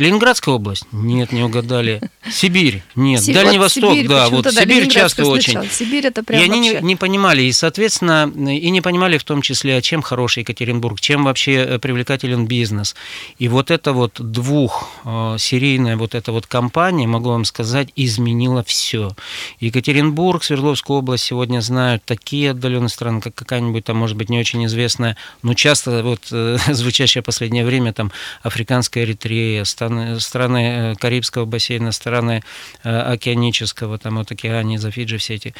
Ленинградская 0.00 0.54
область? 0.54 0.86
Нет, 0.92 1.30
не 1.30 1.42
угадали. 1.42 2.00
Сибирь? 2.30 2.82
Нет. 2.94 3.20
Сибирь, 3.20 3.34
Дальний 3.34 3.58
вот 3.58 3.64
Восток, 3.64 3.92
Сибирь, 3.92 4.08
да. 4.08 4.28
Вот 4.30 4.44
да, 4.44 4.50
Сибирь 4.50 4.88
часто 4.88 5.26
очень. 5.26 5.60
Сибирь 5.70 6.06
это 6.06 6.22
прям 6.22 6.40
И 6.40 6.44
они 6.44 6.58
не, 6.58 6.78
не 6.80 6.96
понимали, 6.96 7.42
и, 7.42 7.52
соответственно, 7.52 8.32
и 8.34 8.70
не 8.70 8.80
понимали 8.80 9.18
в 9.18 9.24
том 9.24 9.42
числе, 9.42 9.76
а 9.76 9.82
чем 9.82 10.00
хороший 10.00 10.40
Екатеринбург, 10.40 11.00
чем 11.00 11.24
вообще 11.24 11.52
э, 11.52 11.78
привлекателен 11.78 12.46
бизнес. 12.46 12.96
И 13.38 13.48
вот 13.48 13.70
эта 13.70 13.92
вот 13.92 14.14
двухсерийная 14.18 15.94
э, 15.94 15.96
вот 15.96 16.14
эта 16.14 16.32
вот 16.32 16.46
компания, 16.46 17.06
могу 17.06 17.28
вам 17.28 17.44
сказать, 17.44 17.90
изменила 17.94 18.64
все. 18.64 19.14
Екатеринбург, 19.58 20.42
Свердловская 20.42 20.96
область 20.96 21.24
сегодня 21.24 21.60
знают 21.60 22.02
такие 22.06 22.52
отдаленные 22.52 22.88
страны, 22.88 23.20
как 23.20 23.34
какая-нибудь 23.34 23.84
там, 23.84 23.98
может 23.98 24.16
быть, 24.16 24.30
не 24.30 24.38
очень 24.38 24.64
известная, 24.64 25.18
но 25.42 25.52
часто 25.52 26.02
вот 26.02 26.28
э, 26.32 26.56
звучащая 26.72 27.22
в 27.22 27.26
последнее 27.26 27.66
время 27.66 27.92
там 27.92 28.12
африканская 28.42 29.04
Эритрея, 29.04 29.64
страны, 29.90 30.20
страны 30.20 30.92
э, 30.92 30.94
Карибского 30.94 31.44
бассейна, 31.44 31.92
страны 31.92 32.42
э, 32.84 33.12
океанического, 33.14 33.98
там 33.98 34.16
вот 34.16 34.32
Океании, 34.32 34.78
за 34.78 34.90
Фиджи, 34.90 35.18
все 35.18 35.34
эти 35.34 35.54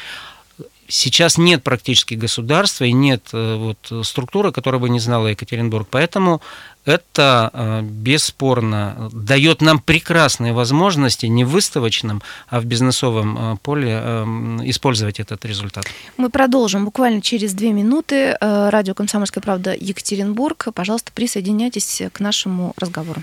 сейчас 0.87 1.37
нет 1.37 1.63
практически 1.63 2.15
государства 2.15 2.83
и 2.83 2.91
нет 2.91 3.29
э, 3.33 3.55
вот, 3.55 4.05
структуры, 4.05 4.51
которая 4.51 4.81
бы 4.81 4.89
не 4.89 4.99
знала 4.99 5.27
Екатеринбург. 5.27 5.87
Поэтому 5.89 6.41
это 6.83 7.83
бесспорно 7.83 9.09
дает 9.13 9.61
нам 9.61 9.79
прекрасные 9.79 10.51
возможности 10.51 11.27
не 11.27 11.45
в 11.45 11.49
выставочном, 11.49 12.21
а 12.49 12.59
в 12.59 12.65
бизнесовом 12.65 13.57
поле 13.61 13.91
использовать 14.65 15.19
этот 15.19 15.45
результат. 15.45 15.85
Мы 16.17 16.29
продолжим 16.29 16.85
буквально 16.85 17.21
через 17.21 17.53
две 17.53 17.71
минуты. 17.71 18.35
Радио 18.41 18.95
«Комсомольская 18.95 19.43
правда» 19.43 19.75
Екатеринбург. 19.79 20.69
Пожалуйста, 20.73 21.11
присоединяйтесь 21.13 22.01
к 22.11 22.19
нашему 22.19 22.73
разговору. 22.77 23.21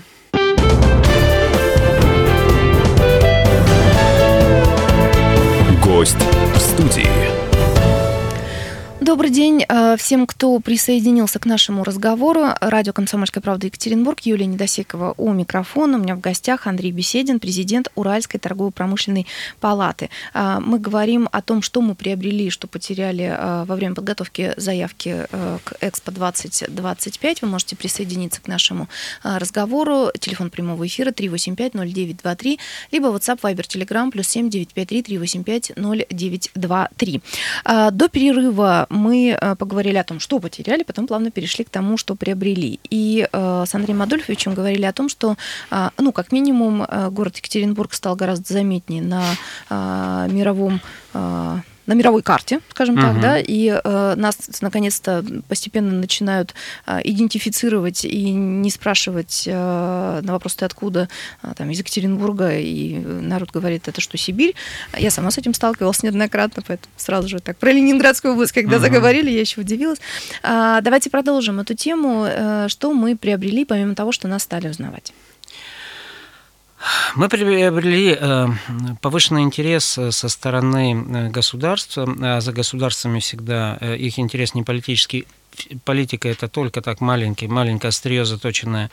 Гость 5.99 6.15
в 6.55 6.59
студии. 6.61 7.28
Добрый 9.01 9.29
день 9.29 9.63
э, 9.65 9.95
всем, 9.97 10.27
кто 10.27 10.59
присоединился 10.59 11.39
к 11.39 11.45
нашему 11.45 11.85
разговору. 11.85 12.47
Радио 12.59 12.91
«Комсомольская 12.91 13.41
правда» 13.41 13.67
Екатеринбург, 13.67 14.19
Юлия 14.25 14.45
Недосекова 14.45 15.13
у 15.15 15.31
микрофона. 15.31 15.97
У 15.97 16.01
меня 16.01 16.17
в 16.17 16.19
гостях 16.19 16.67
Андрей 16.67 16.91
Беседин, 16.91 17.39
президент 17.39 17.89
Уральской 17.95 18.41
торгово-промышленной 18.41 19.25
палаты. 19.61 20.09
Э, 20.33 20.57
мы 20.59 20.79
говорим 20.79 21.29
о 21.31 21.41
том, 21.41 21.61
что 21.61 21.81
мы 21.81 21.95
приобрели, 21.95 22.49
что 22.49 22.67
потеряли 22.67 23.23
э, 23.23 23.63
во 23.63 23.75
время 23.77 23.95
подготовки 23.95 24.53
заявки 24.57 25.27
к 25.63 25.73
Экспо 25.79 26.11
2025. 26.11 27.41
Вы 27.41 27.47
можете 27.47 27.77
присоединиться 27.77 28.41
к 28.41 28.47
нашему 28.47 28.89
разговору. 29.23 30.11
Телефон 30.19 30.49
прямого 30.49 30.85
эфира 30.85 31.11
385-0923, 31.11 32.59
либо 32.91 33.07
WhatsApp, 33.07 33.39
Viber, 33.39 33.65
Telegram, 33.65 34.11
плюс 34.11 34.27
7 34.27 34.49
953 34.49 35.03
385 35.03 35.71
0923. 35.77 37.21
До 37.91 38.09
перерыва 38.09 38.88
мы 38.89 39.37
э, 39.39 39.55
поговорили 39.55 39.97
о 39.97 40.03
том, 40.03 40.19
что 40.19 40.39
потеряли, 40.39 40.83
потом 40.83 41.07
плавно 41.07 41.31
перешли 41.31 41.63
к 41.63 41.69
тому, 41.69 41.97
что 41.97 42.15
приобрели. 42.15 42.79
И 42.89 43.27
э, 43.31 43.63
с 43.67 43.75
Андреем 43.75 44.01
Адольфовичем 44.01 44.53
говорили 44.53 44.85
о 44.85 44.93
том, 44.93 45.09
что, 45.09 45.37
э, 45.71 45.89
ну, 45.97 46.11
как 46.11 46.31
минимум, 46.31 46.85
город 47.11 47.37
Екатеринбург 47.37 47.93
стал 47.93 48.15
гораздо 48.15 48.53
заметнее 48.53 49.01
на 49.01 50.27
мировом 50.27 50.81
на 51.89 51.93
мировой 51.93 52.21
карте, 52.21 52.59
скажем 52.69 52.95
угу. 52.95 53.01
так, 53.01 53.19
да, 53.19 53.39
и 53.39 53.81
э, 53.83 54.13
нас 54.15 54.37
наконец-то 54.61 55.25
постепенно 55.47 55.91
начинают 55.91 56.53
э, 56.85 56.99
идентифицировать 57.03 58.05
и 58.05 58.29
не 58.29 58.69
спрашивать 58.69 59.45
э, 59.47 60.21
на 60.23 60.31
вопрос 60.31 60.53
ты 60.53 60.65
откуда, 60.65 61.09
э, 61.41 61.51
там 61.57 61.71
из 61.71 61.79
Екатеринбурга, 61.79 62.59
и 62.59 62.99
народ 62.99 63.49
говорит 63.49 63.87
это 63.87 64.01
что 64.01 64.19
Сибирь. 64.19 64.53
Я 64.95 65.09
сама 65.09 65.31
с 65.31 65.39
этим 65.39 65.55
сталкивалась 65.55 66.03
неоднократно, 66.03 66.61
поэтому 66.65 66.93
сразу 66.95 67.27
же 67.27 67.39
так 67.39 67.57
про 67.57 67.71
Ленинградскую 67.71 68.35
область, 68.35 68.51
когда 68.51 68.75
угу. 68.75 68.85
заговорили, 68.85 69.31
я 69.31 69.39
еще 69.39 69.61
удивилась. 69.61 69.99
А, 70.43 70.81
давайте 70.81 71.09
продолжим 71.09 71.59
эту 71.59 71.73
тему, 71.73 72.27
э, 72.27 72.67
что 72.67 72.93
мы 72.93 73.17
приобрели 73.17 73.65
помимо 73.65 73.95
того, 73.95 74.11
что 74.11 74.27
нас 74.27 74.43
стали 74.43 74.69
узнавать. 74.69 75.11
Мы 77.15 77.27
приобрели 77.27 78.17
э, 78.19 78.47
повышенный 79.01 79.41
интерес 79.41 79.97
э, 79.97 80.11
со 80.11 80.29
стороны 80.29 80.93
э, 80.93 81.29
государства. 81.29 82.07
А 82.21 82.41
за 82.41 82.51
государствами 82.53 83.19
всегда 83.19 83.75
их 83.75 84.19
интерес 84.19 84.53
не 84.53 84.63
политический, 84.63 85.27
политика 85.83 86.29
это 86.29 86.47
только 86.47 86.81
так 86.81 87.01
маленький, 87.01 87.47
маленькое 87.47 87.89
острие 87.89 88.25
заточенное 88.25 88.89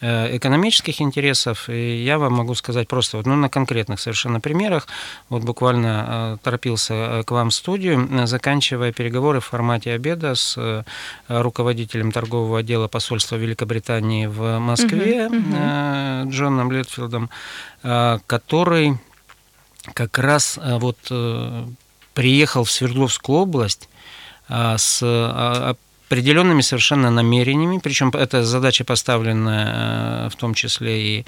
э, 0.00 0.36
экономических 0.36 1.00
интересов. 1.00 1.68
И 1.68 2.02
я 2.02 2.18
вам 2.18 2.34
могу 2.34 2.54
сказать 2.54 2.88
просто 2.88 3.16
вот, 3.16 3.26
ну, 3.26 3.36
на 3.36 3.48
конкретных 3.48 4.00
совершенно 4.00 4.40
примерах. 4.40 4.88
Вот 5.28 5.42
буквально 5.42 6.06
э, 6.08 6.36
торопился 6.42 6.94
э, 6.94 7.22
к 7.24 7.30
вам 7.30 7.50
в 7.50 7.54
студию, 7.54 8.26
заканчивая 8.26 8.92
переговоры 8.92 9.40
в 9.40 9.46
формате 9.46 9.92
обеда 9.92 10.34
с 10.34 10.84
руководителем 11.28 12.12
торгового 12.12 12.58
отдела 12.60 12.88
посольства 12.88 13.36
Великобритании 13.36 14.26
в 14.26 14.58
Москве 14.58 15.26
угу, 15.26 15.36
угу. 15.36 16.30
Джоном 16.30 16.72
Летфилдом, 16.72 17.30
который 17.82 18.98
как 19.94 20.18
раз 20.18 20.58
вот 20.62 20.98
приехал 22.14 22.64
в 22.64 22.70
Свердловскую 22.70 23.38
область 23.38 23.88
с 24.48 25.02
определенными 26.10 26.60
совершенно 26.60 27.08
намерениями, 27.10 27.78
причем 27.78 28.08
эта 28.08 28.42
задача 28.42 28.84
поставлена 28.84 30.26
э, 30.26 30.28
в 30.30 30.34
том 30.34 30.54
числе 30.54 31.02
и 31.02 31.26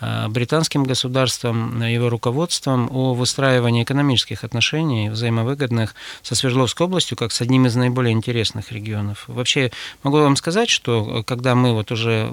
э, 0.00 0.28
британским 0.28 0.84
государством, 0.84 1.82
его 1.82 2.08
руководством 2.08 2.88
о 2.90 3.12
выстраивании 3.12 3.82
экономических 3.82 4.42
отношений 4.42 5.10
взаимовыгодных 5.10 5.94
со 6.22 6.34
Свердловской 6.34 6.86
областью 6.86 7.18
как 7.18 7.32
с 7.32 7.42
одним 7.42 7.66
из 7.66 7.76
наиболее 7.76 8.14
интересных 8.14 8.72
регионов. 8.72 9.24
Вообще 9.26 9.70
могу 10.02 10.16
вам 10.16 10.36
сказать, 10.36 10.70
что 10.70 11.18
э, 11.18 11.22
когда 11.22 11.54
мы 11.54 11.74
вот 11.74 11.92
уже 11.92 12.32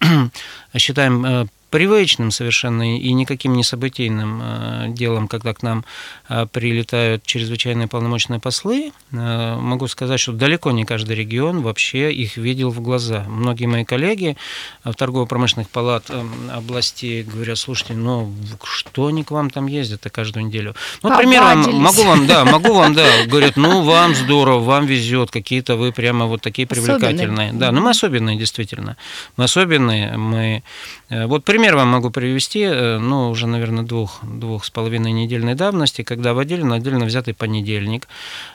считаем 0.76 1.48
привычным 1.70 2.30
совершенно 2.32 2.98
и 2.98 3.12
никаким 3.12 3.54
не 3.54 3.62
событийным 3.62 4.40
э, 4.42 4.86
делом, 4.88 5.28
когда 5.28 5.54
к 5.54 5.62
нам 5.62 5.84
э, 6.28 6.46
прилетают 6.46 7.24
чрезвычайные 7.24 7.86
полномочные 7.86 8.40
послы. 8.40 8.92
Э, 9.12 9.56
могу 9.56 9.86
сказать, 9.86 10.20
что 10.20 10.32
далеко 10.32 10.72
не 10.72 10.84
каждый 10.84 11.16
регион 11.16 11.62
вообще 11.62 12.12
их 12.12 12.36
видел 12.36 12.70
в 12.70 12.80
глаза. 12.80 13.24
Многие 13.28 13.66
мои 13.66 13.84
коллеги 13.84 14.36
в 14.84 14.94
торгово-промышленных 14.94 15.70
палат 15.70 16.10
областей 16.52 17.22
говорят, 17.22 17.58
слушайте, 17.58 17.94
ну 17.94 18.34
что 18.64 19.06
они 19.06 19.22
к 19.22 19.30
вам 19.30 19.48
там 19.50 19.66
ездят 19.66 20.06
каждую 20.10 20.46
неделю? 20.46 20.74
Ну, 21.02 21.10
например, 21.10 21.42
могу 21.72 22.02
вам, 22.02 22.26
да, 22.26 22.44
могу 22.44 22.74
вам, 22.74 22.94
да, 22.94 23.06
говорят, 23.26 23.56
ну 23.56 23.82
вам 23.82 24.14
здорово, 24.14 24.58
вам 24.58 24.86
везет, 24.86 25.30
какие-то 25.30 25.76
вы 25.76 25.92
прямо 25.92 26.26
вот 26.26 26.42
такие 26.42 26.66
привлекательные. 26.66 27.48
Особенные. 27.48 27.52
Да, 27.52 27.70
ну 27.70 27.80
мы 27.80 27.90
особенные, 27.90 28.36
действительно. 28.36 28.96
Мы 29.36 29.44
особенные, 29.44 30.16
мы... 30.16 30.62
Вот 31.08 31.44
пример 31.44 31.59
Пример 31.60 31.76
вам 31.76 31.88
могу 31.88 32.08
привести, 32.08 32.62
э, 32.62 32.96
ну, 32.96 33.28
уже, 33.28 33.46
наверное, 33.46 33.84
двух, 33.84 34.20
двух 34.22 34.64
с 34.64 34.70
половиной 34.70 35.12
недельной 35.12 35.54
давности, 35.54 36.00
когда 36.00 36.32
в 36.32 36.38
отдельно, 36.38 36.76
отдельно 36.76 37.04
взятый 37.04 37.34
понедельник 37.34 38.08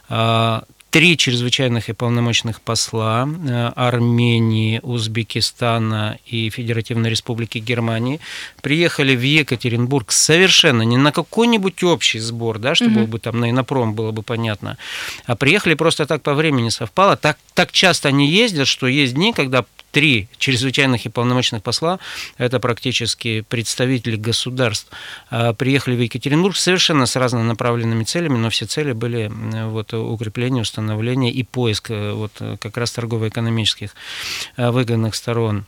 а, 0.09 0.63
три 0.89 1.15
чрезвычайных 1.15 1.89
и 1.89 1.93
полномочных 1.93 2.61
посла 2.61 3.27
э, 3.27 3.71
Армении, 3.75 4.79
Узбекистана 4.81 6.17
и 6.25 6.49
Федеративной 6.49 7.11
Республики 7.11 7.59
Германии 7.59 8.19
приехали 8.63 9.15
в 9.15 9.21
Екатеринбург 9.21 10.11
совершенно 10.11 10.81
не 10.81 10.97
на 10.97 11.11
какой-нибудь 11.11 11.83
общий 11.83 12.17
сбор, 12.17 12.57
да, 12.57 12.73
чтобы 12.73 13.03
угу. 13.03 13.11
бы 13.11 13.19
там 13.19 13.39
на 13.39 13.51
инопром 13.51 13.93
было 13.93 14.11
бы 14.13 14.23
понятно, 14.23 14.79
а 15.27 15.35
приехали 15.35 15.75
просто 15.75 16.07
так 16.07 16.23
по 16.23 16.33
времени 16.33 16.69
совпало. 16.69 17.17
Так, 17.17 17.37
так 17.53 17.71
часто 17.71 18.09
они 18.09 18.27
ездят, 18.27 18.67
что 18.67 18.87
есть 18.87 19.13
дни, 19.13 19.31
когда 19.31 19.63
три 19.95 20.27
чрезвычайных 20.37 21.05
и 21.05 21.09
полномочных 21.09 21.63
посла, 21.63 21.99
это 22.37 22.59
практически 22.59 23.45
представители 23.47 24.17
государств, 24.17 24.91
а, 25.29 25.53
приехали 25.53 25.95
в 25.95 26.01
Екатеринбург 26.01 26.57
совершенно 26.57 27.05
с 27.05 27.15
разнонаправленными 27.15 28.03
целями, 28.03 28.37
но 28.37 28.49
все 28.49 28.65
цели 28.65 28.91
были 28.91 29.31
вот, 29.69 29.93
укрепление, 29.93 30.63
установление 30.63 31.31
и 31.31 31.43
поиск 31.43 31.91
э, 31.91 32.11
вот, 32.11 32.33
как 32.59 32.75
раз 32.75 32.91
торгово-экономических 32.91 33.91
э, 34.57 34.69
выгодных 34.69 35.15
сторон 35.15 35.65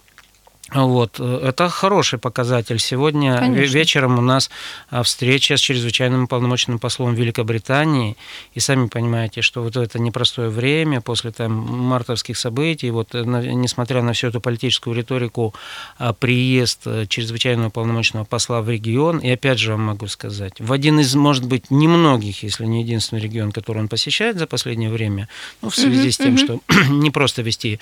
вот, 0.73 1.15
э, 1.19 1.39
это 1.43 1.69
хороший 1.69 2.19
показатель. 2.19 2.79
Сегодня 2.79 3.37
Конечно. 3.37 3.73
вечером 3.73 4.19
у 4.19 4.21
нас 4.21 4.49
а, 4.89 5.01
встреча 5.03 5.55
с 5.55 5.61
чрезвычайным 5.61 6.27
полномочным 6.27 6.77
послом 6.77 7.13
Великобритании. 7.15 8.17
И 8.53 8.59
сами 8.59 8.87
понимаете, 8.87 9.41
что 9.41 9.63
вот 9.63 9.77
это 9.77 9.97
непростое 9.97 10.49
время 10.49 10.99
после 10.99 11.31
там, 11.31 11.53
мартовских 11.53 12.37
событий, 12.37 12.91
вот, 12.91 13.15
э, 13.15 13.23
несмотря 13.23 14.01
на 14.01 14.11
всю 14.11 14.27
эту 14.27 14.41
политическую 14.41 14.93
риторику, 14.95 15.53
а, 15.97 16.11
приезд 16.11 16.81
э, 16.85 17.05
чрезвычайного 17.07 17.69
полномочного 17.69 18.25
посла 18.25 18.61
в 18.61 18.69
регион, 18.69 19.19
и 19.19 19.29
опять 19.29 19.59
же 19.59 19.71
вам 19.71 19.83
могу 19.83 20.07
сказать, 20.07 20.59
в 20.59 20.73
один 20.73 20.99
из, 20.99 21.15
может 21.15 21.45
быть, 21.45 21.71
немногих, 21.71 22.43
если 22.43 22.65
не 22.65 22.81
единственный 22.81 23.21
регион, 23.21 23.53
который 23.53 23.79
он 23.79 23.87
посещает 23.87 24.37
за 24.37 24.47
последнее 24.47 24.89
время, 24.89 25.29
ну, 25.61 25.69
в 25.69 25.75
связи 25.75 26.11
с 26.11 26.17
тем, 26.17 26.37
что 26.37 26.59
не 26.89 27.09
просто 27.09 27.41
вести 27.41 27.79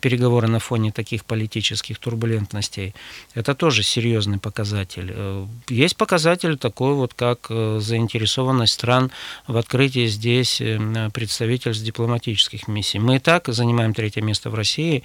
переговоры 0.00 0.48
на 0.48 0.58
фоне 0.58 0.90
таких 0.90 1.26
политических 1.26 1.98
турбулентностей, 1.98 2.13
турбулентностей. 2.14 2.94
Это 3.34 3.54
тоже 3.54 3.82
серьезный 3.82 4.38
показатель. 4.38 5.12
Э, 5.14 5.46
есть 5.68 5.96
показатель 5.96 6.56
такой 6.56 6.94
вот, 6.94 7.14
как 7.14 7.46
э, 7.50 7.80
заинтересованность 7.80 8.74
стран 8.74 9.10
в 9.48 9.56
открытии 9.56 10.06
здесь 10.06 10.60
э, 10.60 11.10
представительств 11.12 11.84
дипломатических 11.84 12.68
миссий. 12.68 13.00
Мы 13.00 13.16
и 13.16 13.18
так 13.18 13.48
занимаем 13.48 13.94
третье 13.94 14.22
место 14.22 14.50
в 14.50 14.54
России 14.54 15.02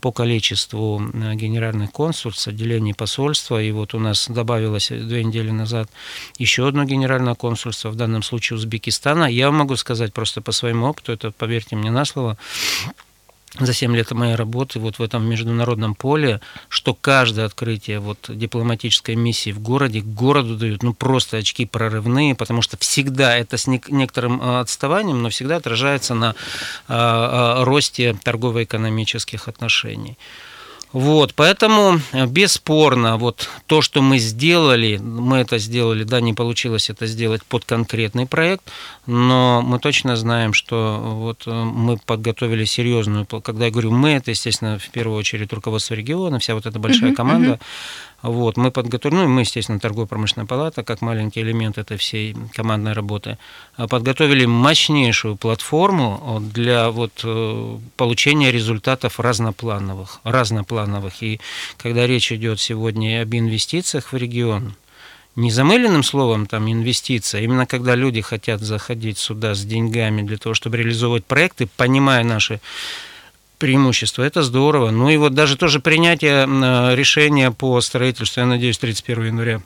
по 0.00 0.12
количеству 0.12 1.00
генеральных 1.34 1.90
консульств, 1.92 2.48
отделений 2.48 2.94
посольства. 2.94 3.62
И 3.62 3.72
вот 3.72 3.94
у 3.94 3.98
нас 3.98 4.28
добавилось 4.28 4.88
две 4.88 5.24
недели 5.24 5.50
назад 5.50 5.88
еще 6.38 6.68
одно 6.68 6.84
генеральное 6.84 7.34
консульство, 7.34 7.90
в 7.90 7.96
данном 7.96 8.22
случае 8.22 8.56
Узбекистана. 8.56 9.24
Я 9.24 9.50
могу 9.50 9.76
сказать 9.76 10.12
просто 10.12 10.40
по 10.42 10.52
своему 10.52 10.86
опыту, 10.86 11.12
это 11.12 11.30
поверьте 11.30 11.76
мне 11.76 11.90
на 11.90 12.04
слово, 12.04 12.36
за 13.58 13.72
7 13.72 13.96
лет 13.96 14.10
моей 14.12 14.36
работы 14.36 14.78
вот 14.78 14.98
в 14.98 15.02
этом 15.02 15.28
международном 15.28 15.94
поле, 15.94 16.40
что 16.68 16.94
каждое 16.94 17.46
открытие 17.46 17.98
вот 17.98 18.18
дипломатической 18.28 19.16
миссии 19.16 19.50
в 19.50 19.60
городе, 19.60 20.00
городу 20.00 20.56
дают 20.56 20.82
ну 20.82 20.94
просто 20.94 21.38
очки 21.38 21.66
прорывные, 21.66 22.34
потому 22.34 22.62
что 22.62 22.76
всегда 22.78 23.36
это 23.36 23.56
с 23.56 23.66
некоторым 23.66 24.40
э, 24.40 24.60
отставанием, 24.60 25.22
но 25.22 25.30
всегда 25.30 25.56
отражается 25.56 26.14
на 26.14 26.34
э, 26.88 26.94
э, 26.94 27.64
росте 27.64 28.16
торгово-экономических 28.22 29.48
отношений. 29.48 30.16
Вот, 30.92 31.34
поэтому 31.34 32.00
э, 32.12 32.26
бесспорно, 32.26 33.16
вот 33.16 33.48
то, 33.66 33.80
что 33.80 34.02
мы 34.02 34.18
сделали, 34.18 34.96
мы 34.96 35.38
это 35.38 35.58
сделали, 35.58 36.02
да, 36.02 36.20
не 36.20 36.34
получилось 36.34 36.90
это 36.90 37.06
сделать 37.06 37.44
под 37.44 37.64
конкретный 37.64 38.26
проект, 38.26 38.64
но 39.06 39.62
мы 39.62 39.78
точно 39.78 40.16
знаем, 40.16 40.52
что 40.52 40.98
вот 41.00 41.44
э, 41.46 41.50
мы 41.50 41.96
подготовили 41.96 42.64
серьезную, 42.64 43.24
когда 43.26 43.66
я 43.66 43.70
говорю 43.70 43.92
мы, 43.92 44.10
это, 44.10 44.32
естественно, 44.32 44.78
в 44.78 44.88
первую 44.90 45.16
очередь 45.16 45.52
руководство 45.52 45.94
региона, 45.94 46.40
вся 46.40 46.54
вот 46.54 46.66
эта 46.66 46.80
большая 46.80 47.14
команда, 47.14 47.60
Вот, 48.22 48.58
мы 48.58 48.70
подготовили, 48.70 49.20
ну, 49.20 49.28
мы, 49.28 49.40
естественно, 49.40 49.80
торгово-промышленная 49.80 50.46
палата, 50.46 50.82
как 50.82 51.00
маленький 51.00 51.40
элемент 51.40 51.78
этой 51.78 51.96
всей 51.96 52.36
командной 52.52 52.92
работы, 52.92 53.38
а, 53.76 53.88
подготовили 53.88 54.44
мощнейшую 54.44 55.36
платформу 55.36 56.42
для 56.52 56.90
вот 56.90 57.12
э, 57.24 57.78
получения 57.96 58.52
результатов 58.52 59.20
разноплановых, 59.20 60.20
разноплановых. 60.24 61.22
И 61.22 61.40
когда 61.78 62.06
речь 62.06 62.30
идет 62.30 62.60
сегодня 62.60 63.22
об 63.22 63.34
инвестициях 63.34 64.12
в 64.12 64.16
регион, 64.16 64.74
не 65.36 65.50
замыленным 65.50 66.02
словом 66.02 66.46
там 66.46 66.70
инвестиция, 66.70 67.40
а 67.40 67.44
именно 67.44 67.64
когда 67.64 67.94
люди 67.94 68.20
хотят 68.20 68.60
заходить 68.60 69.16
сюда 69.16 69.54
с 69.54 69.64
деньгами 69.64 70.22
для 70.22 70.36
того, 70.36 70.54
чтобы 70.54 70.76
реализовывать 70.76 71.24
проекты, 71.24 71.68
понимая 71.76 72.24
наши 72.24 72.60
преимущества, 73.60 74.24
это 74.24 74.42
здорово. 74.42 74.90
Ну 74.90 75.08
и 75.08 75.16
вот 75.16 75.34
даже 75.34 75.56
тоже 75.56 75.78
принятие 75.78 76.46
решения 76.96 77.52
по 77.52 77.80
строительству, 77.80 78.40
я 78.40 78.46
надеюсь, 78.46 78.78
31 78.78 79.26
января 79.26 79.60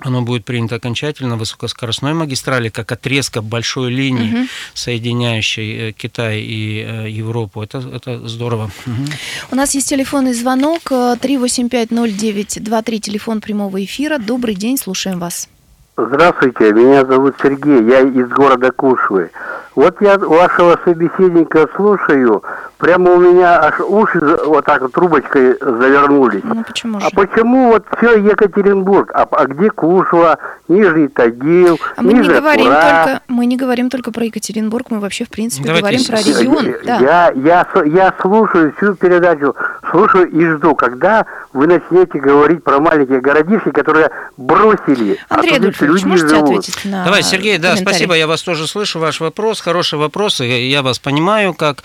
оно 0.00 0.22
будет 0.22 0.44
принято 0.44 0.76
окончательно 0.76 1.36
высокоскоростной 1.36 2.14
магистрали, 2.14 2.70
как 2.70 2.92
отрезка 2.92 3.42
большой 3.42 3.90
линии, 3.90 4.32
угу. 4.32 4.46
соединяющей 4.74 5.90
э, 5.90 5.92
Китай 5.92 6.40
и 6.40 6.82
э, 6.82 7.10
Европу. 7.10 7.62
Это, 7.62 7.78
это 7.78 8.26
здорово. 8.26 8.70
Угу. 8.86 9.04
У 9.50 9.56
нас 9.56 9.74
есть 9.74 9.88
телефонный 9.88 10.32
звонок 10.32 10.90
3850923, 10.90 12.98
телефон 12.98 13.40
прямого 13.40 13.84
эфира. 13.84 14.18
Добрый 14.18 14.54
день, 14.54 14.78
слушаем 14.78 15.18
вас. 15.18 15.48
Здравствуйте, 15.96 16.72
меня 16.72 17.04
зовут 17.04 17.34
Сергей, 17.42 17.82
я 17.90 18.00
из 18.00 18.28
города 18.30 18.72
Кушвы. 18.72 19.30
Вот 19.74 20.02
я 20.02 20.18
вашего 20.18 20.78
собеседника 20.84 21.66
слушаю, 21.74 22.42
прямо 22.76 23.12
у 23.12 23.20
меня 23.20 23.58
аж 23.60 23.80
уши 23.80 24.20
вот 24.44 24.66
так 24.66 24.82
вот 24.82 24.92
трубочкой 24.92 25.56
завернулись. 25.60 26.42
Ну 26.44 26.62
почему 26.62 27.00
же? 27.00 27.06
А 27.06 27.10
почему 27.14 27.68
вот 27.68 27.86
все 27.96 28.18
Екатеринбург? 28.18 29.10
А, 29.14 29.26
а 29.30 29.46
где 29.46 29.70
Кушва, 29.70 30.38
Нижний 30.68 31.08
Тагил, 31.08 31.78
а 31.96 32.02
мы 32.02 32.12
не 32.12 32.28
говорим 32.28 32.66
только 32.66 33.20
мы 33.28 33.46
не 33.46 33.56
говорим 33.56 33.88
только 33.88 34.12
про 34.12 34.24
Екатеринбург, 34.24 34.90
мы 34.90 35.00
вообще 35.00 35.24
в 35.24 35.30
принципе 35.30 35.64
Давайте 35.64 35.86
говорим 35.86 36.04
про 36.04 36.18
регион. 36.18 36.66
Я, 36.66 36.98
да. 36.98 36.98
я, 36.98 37.32
я, 37.34 37.84
я 37.84 38.14
слушаю 38.20 38.74
всю 38.76 38.94
передачу, 38.94 39.54
слушаю 39.90 40.28
и 40.28 40.44
жду, 40.44 40.74
когда 40.74 41.24
вы 41.54 41.66
начнете 41.66 42.18
говорить 42.18 42.62
про 42.62 42.78
маленькие 42.78 43.20
городишки, 43.20 43.70
которые 43.70 44.10
бросили. 44.36 45.18
А 45.30 45.36
Андрей 45.36 45.54
а 45.54 45.56
Адольфович, 45.56 46.04
можете 46.04 46.28
живут. 46.28 46.48
ответить 46.50 46.84
на 46.84 47.04
Давай, 47.04 47.22
Сергей, 47.22 47.56
да, 47.56 47.76
спасибо, 47.76 48.14
я 48.14 48.26
вас 48.26 48.42
тоже 48.42 48.66
слышу, 48.66 48.98
ваш 48.98 49.20
вопрос 49.20 49.61
хороший 49.62 49.98
вопрос, 49.98 50.40
и 50.40 50.68
я 50.68 50.82
вас 50.82 50.98
понимаю, 50.98 51.54
как 51.54 51.84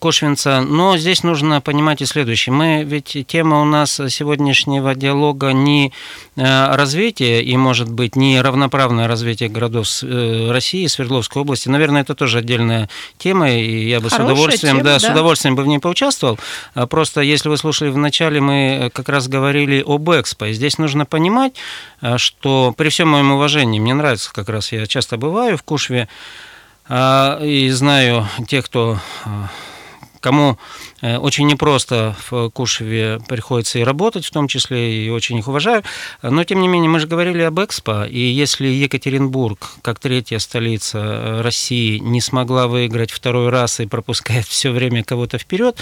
Кошвинца, 0.00 0.60
но 0.60 0.96
здесь 0.96 1.24
нужно 1.24 1.60
понимать 1.60 2.02
и 2.02 2.06
следующее. 2.06 2.52
Мы 2.52 2.84
ведь 2.84 3.16
тема 3.26 3.60
у 3.60 3.64
нас 3.64 4.00
сегодняшнего 4.10 4.94
диалога 4.94 5.52
не 5.52 5.92
э, 6.36 6.76
развитие 6.76 7.42
и, 7.42 7.56
может 7.56 7.90
быть, 7.90 8.14
не 8.14 8.40
равноправное 8.40 9.08
развитие 9.08 9.48
городов 9.48 9.88
э, 10.02 10.50
России, 10.52 10.86
Свердловской 10.86 11.42
области. 11.42 11.68
Наверное, 11.68 12.02
это 12.02 12.14
тоже 12.14 12.38
отдельная 12.38 12.88
тема, 13.18 13.50
и 13.50 13.88
я 13.88 13.98
бы 13.98 14.08
Хорошая 14.08 14.28
с 14.28 14.30
удовольствием, 14.30 14.76
тема, 14.76 14.84
да, 14.84 14.92
да, 14.92 15.00
с 15.00 15.10
удовольствием 15.10 15.56
бы 15.56 15.64
в 15.64 15.66
ней 15.66 15.80
поучаствовал. 15.80 16.38
А 16.74 16.86
просто, 16.86 17.20
если 17.20 17.48
вы 17.48 17.56
слушали 17.56 17.90
в 17.90 17.96
начале, 17.96 18.40
мы 18.40 18.88
как 18.94 19.08
раз 19.08 19.26
говорили 19.26 19.82
об 19.84 20.08
Экспо. 20.10 20.46
И 20.46 20.52
здесь 20.52 20.78
нужно 20.78 21.06
понимать, 21.06 21.54
э, 22.02 22.18
что 22.18 22.72
при 22.76 22.88
всем 22.88 23.08
моем 23.08 23.32
уважении, 23.32 23.80
мне 23.80 23.94
нравится 23.94 24.32
как 24.32 24.48
раз, 24.48 24.70
я 24.70 24.86
часто 24.86 25.16
бываю 25.16 25.58
в 25.58 25.64
Кушве, 25.64 26.08
и 27.42 27.70
знаю 27.70 28.26
тех, 28.46 28.64
кто 28.64 28.98
а, 29.24 29.48
кому 30.22 30.56
э, 31.02 31.18
очень 31.18 31.46
непросто 31.46 32.16
в 32.30 32.48
Кушеве 32.50 33.20
приходится 33.28 33.78
и 33.78 33.82
работать, 33.82 34.24
в 34.24 34.30
том 34.30 34.48
числе, 34.48 35.04
и 35.04 35.10
очень 35.10 35.38
их 35.38 35.48
уважаю. 35.48 35.82
Но, 36.22 36.44
тем 36.44 36.60
не 36.60 36.68
менее, 36.68 36.88
мы 36.88 37.00
же 37.00 37.06
говорили 37.06 37.42
об 37.42 37.60
Экспо, 37.60 38.04
и 38.04 38.20
если 38.20 38.68
Екатеринбург, 38.68 39.72
как 39.82 39.98
третья 39.98 40.38
столица 40.38 40.98
э, 40.98 41.40
России, 41.42 41.98
не 41.98 42.20
смогла 42.20 42.68
выиграть 42.68 43.10
второй 43.10 43.50
раз 43.50 43.80
и 43.80 43.86
пропускает 43.86 44.46
все 44.46 44.70
время 44.70 45.04
кого-то 45.04 45.36
вперед, 45.38 45.76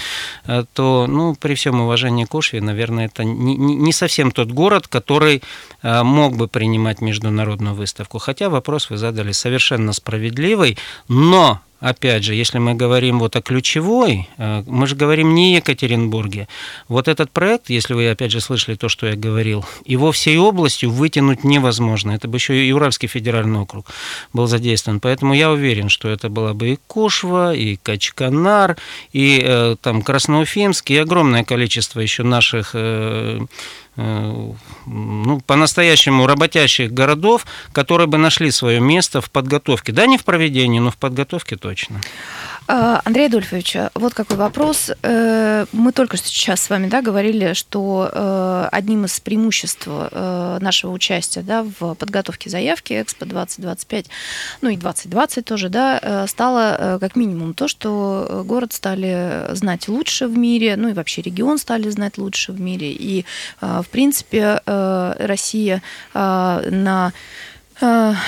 э, 0.45 0.65
то, 0.73 1.05
ну, 1.07 1.35
при 1.35 1.53
всем 1.53 1.79
уважении 1.79 2.25
к 2.25 2.29
Кушве, 2.29 2.61
наверное, 2.61 3.05
это 3.05 3.23
не, 3.23 3.55
не 3.55 3.93
совсем 3.93 4.31
тот 4.31 4.51
город, 4.51 4.87
который 4.87 5.43
мог 5.83 6.37
бы 6.37 6.47
принимать 6.47 7.01
международную 7.01 7.75
выставку. 7.75 8.19
Хотя 8.19 8.49
вопрос 8.49 8.89
вы 8.89 8.97
задали 8.97 9.31
совершенно 9.31 9.93
справедливый, 9.93 10.77
но 11.07 11.61
опять 11.81 12.23
же, 12.23 12.33
если 12.33 12.59
мы 12.59 12.75
говорим 12.75 13.19
вот 13.19 13.35
о 13.35 13.41
ключевой, 13.41 14.29
э, 14.37 14.63
мы 14.67 14.87
же 14.87 14.95
говорим 14.95 15.35
не 15.35 15.55
Екатеринбурге. 15.55 16.47
Вот 16.87 17.07
этот 17.07 17.31
проект, 17.31 17.69
если 17.69 17.93
вы 17.93 18.09
опять 18.09 18.31
же 18.31 18.39
слышали 18.39 18.75
то, 18.75 18.87
что 18.87 19.07
я 19.07 19.15
говорил, 19.15 19.65
его 19.85 20.11
всей 20.11 20.37
областью 20.37 20.91
вытянуть 20.91 21.43
невозможно. 21.43 22.11
Это 22.11 22.27
бы 22.27 22.37
еще 22.37 22.65
и 22.65 22.71
Уральский 22.71 23.09
федеральный 23.09 23.59
округ 23.59 23.87
был 24.31 24.47
задействован. 24.47 24.99
Поэтому 24.99 25.33
я 25.33 25.51
уверен, 25.51 25.89
что 25.89 26.07
это 26.07 26.29
была 26.29 26.53
бы 26.53 26.69
и 26.69 26.79
Кушва, 26.87 27.53
и 27.53 27.75
Качканар, 27.75 28.77
и 29.11 29.41
э, 29.43 29.75
там 29.81 30.03
Красноуфимск, 30.03 30.91
и 30.91 30.97
огромное 30.97 31.43
количество 31.43 31.99
еще 31.99 32.23
наших 32.23 32.75
Э, 33.97 34.53
ну, 34.85 35.41
по-настоящему 35.41 36.25
работящих 36.25 36.93
городов, 36.93 37.45
которые 37.73 38.07
бы 38.07 38.17
нашли 38.17 38.49
свое 38.49 38.79
место 38.79 39.19
в 39.19 39.29
подготовке. 39.29 39.91
Да, 39.91 40.05
не 40.05 40.17
в 40.17 40.23
проведении, 40.23 40.79
но 40.79 40.91
в 40.91 40.97
подготовке 40.97 41.57
точно. 41.57 41.70
А, 42.67 43.01
Андрей 43.03 43.27
Адольфович, 43.27 43.77
вот 43.95 44.13
какой 44.13 44.37
вопрос. 44.37 44.91
Э, 45.01 45.65
мы 45.71 45.91
только 45.91 46.17
что 46.17 46.27
сейчас 46.27 46.61
с 46.61 46.69
вами 46.69 46.87
да, 46.87 47.01
говорили, 47.01 47.53
что 47.53 48.09
э, 48.11 48.69
одним 48.71 49.05
из 49.05 49.19
преимуществ 49.19 49.87
нашего 50.11 50.91
участия 50.91 51.41
да, 51.41 51.63
в 51.63 51.95
подготовке 51.95 52.49
заявки 52.49 53.01
Экспо 53.01 53.25
2025, 53.25 54.05
ну 54.61 54.69
и 54.69 54.77
2020 54.77 55.45
тоже, 55.45 55.69
да, 55.69 56.27
стало 56.27 56.97
как 56.99 57.15
минимум 57.15 57.53
то, 57.53 57.67
что 57.67 58.43
город 58.45 58.73
стали 58.73 59.53
знать 59.53 59.87
лучше 59.87 60.27
в 60.27 60.37
мире, 60.37 60.75
ну 60.77 60.89
и 60.89 60.93
вообще 60.93 61.21
регион 61.21 61.57
стали 61.57 61.89
знать 61.89 62.17
лучше 62.17 62.51
в 62.51 62.61
мире. 62.61 62.91
И 62.91 63.25
в 63.59 63.85
принципе, 63.91 64.61
э, 64.65 65.15
Россия 65.19 65.81
э, 66.13 66.69
на 66.69 67.11
Э, 67.11 67.11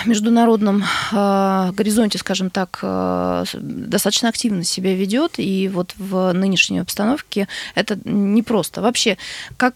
международном 0.06 0.84
э, 1.12 1.72
горизонте, 1.74 2.18
скажем 2.18 2.50
так, 2.50 2.80
э, 2.82 3.46
достаточно 3.54 4.30
активно 4.30 4.64
себя 4.64 4.96
ведет, 4.96 5.34
и 5.38 5.70
вот 5.70 5.94
в 5.98 6.32
нынешней 6.34 6.80
обстановке 6.80 7.48
это 7.76 7.98
непросто. 8.04 8.82
Вообще, 8.82 9.18
как 9.58 9.74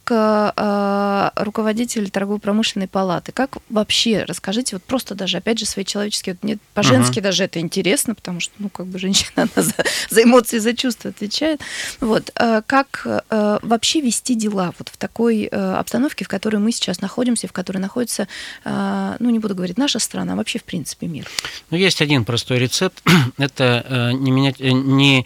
руководитель 1.36 2.10
торгово-промышленной 2.10 2.88
палаты, 2.88 3.32
как 3.32 3.58
вообще, 3.70 4.24
расскажите, 4.24 4.76
вот 4.76 4.84
просто 4.84 5.16
даже, 5.16 5.38
опять 5.38 5.60
же, 5.60 5.66
свои 5.66 5.86
человеческие, 5.86 6.36
вот 6.36 6.44
мне 6.44 6.58
по-женски 6.74 7.20
uh-huh. 7.20 7.24
даже 7.24 7.44
это 7.44 7.60
интересно, 7.60 8.16
потому 8.16 8.40
что, 8.40 8.54
ну, 8.60 8.70
как 8.70 8.88
бы 8.88 9.00
женщина, 9.00 9.30
она 9.36 9.50
за, 9.56 9.74
за 10.10 10.24
эмоции, 10.24 10.60
за 10.60 10.76
чувства 10.76 11.10
отвечает. 11.10 11.62
Вот, 12.00 12.32
как 12.34 13.24
вообще 13.30 14.02
вести 14.02 14.36
дела 14.36 14.74
вот 14.78 14.90
в 14.90 14.98
такой 14.98 15.46
обстановке, 15.46 16.26
в 16.26 16.28
которой 16.28 16.58
мы 16.58 16.72
сейчас 16.72 17.02
находимся, 17.02 17.48
в 17.48 17.54
которой 17.54 17.78
находится, 17.78 18.28
ну, 18.66 19.30
не 19.30 19.40
буду 19.40 19.56
говорить, 19.56 19.67
говорит 19.68 19.78
наша 19.78 20.00
страна, 20.00 20.34
а 20.34 20.36
вообще 20.36 20.60
в 20.60 20.64
принципе 20.64 21.08
мир? 21.08 21.28
Ну, 21.72 21.78
есть 21.78 22.02
один 22.02 22.24
простой 22.24 22.60
рецепт. 22.60 23.04
Это 23.38 23.86
э, 23.88 24.12
не, 24.14 24.32
менять, 24.32 24.62
э, 24.62 24.72
не 24.72 25.26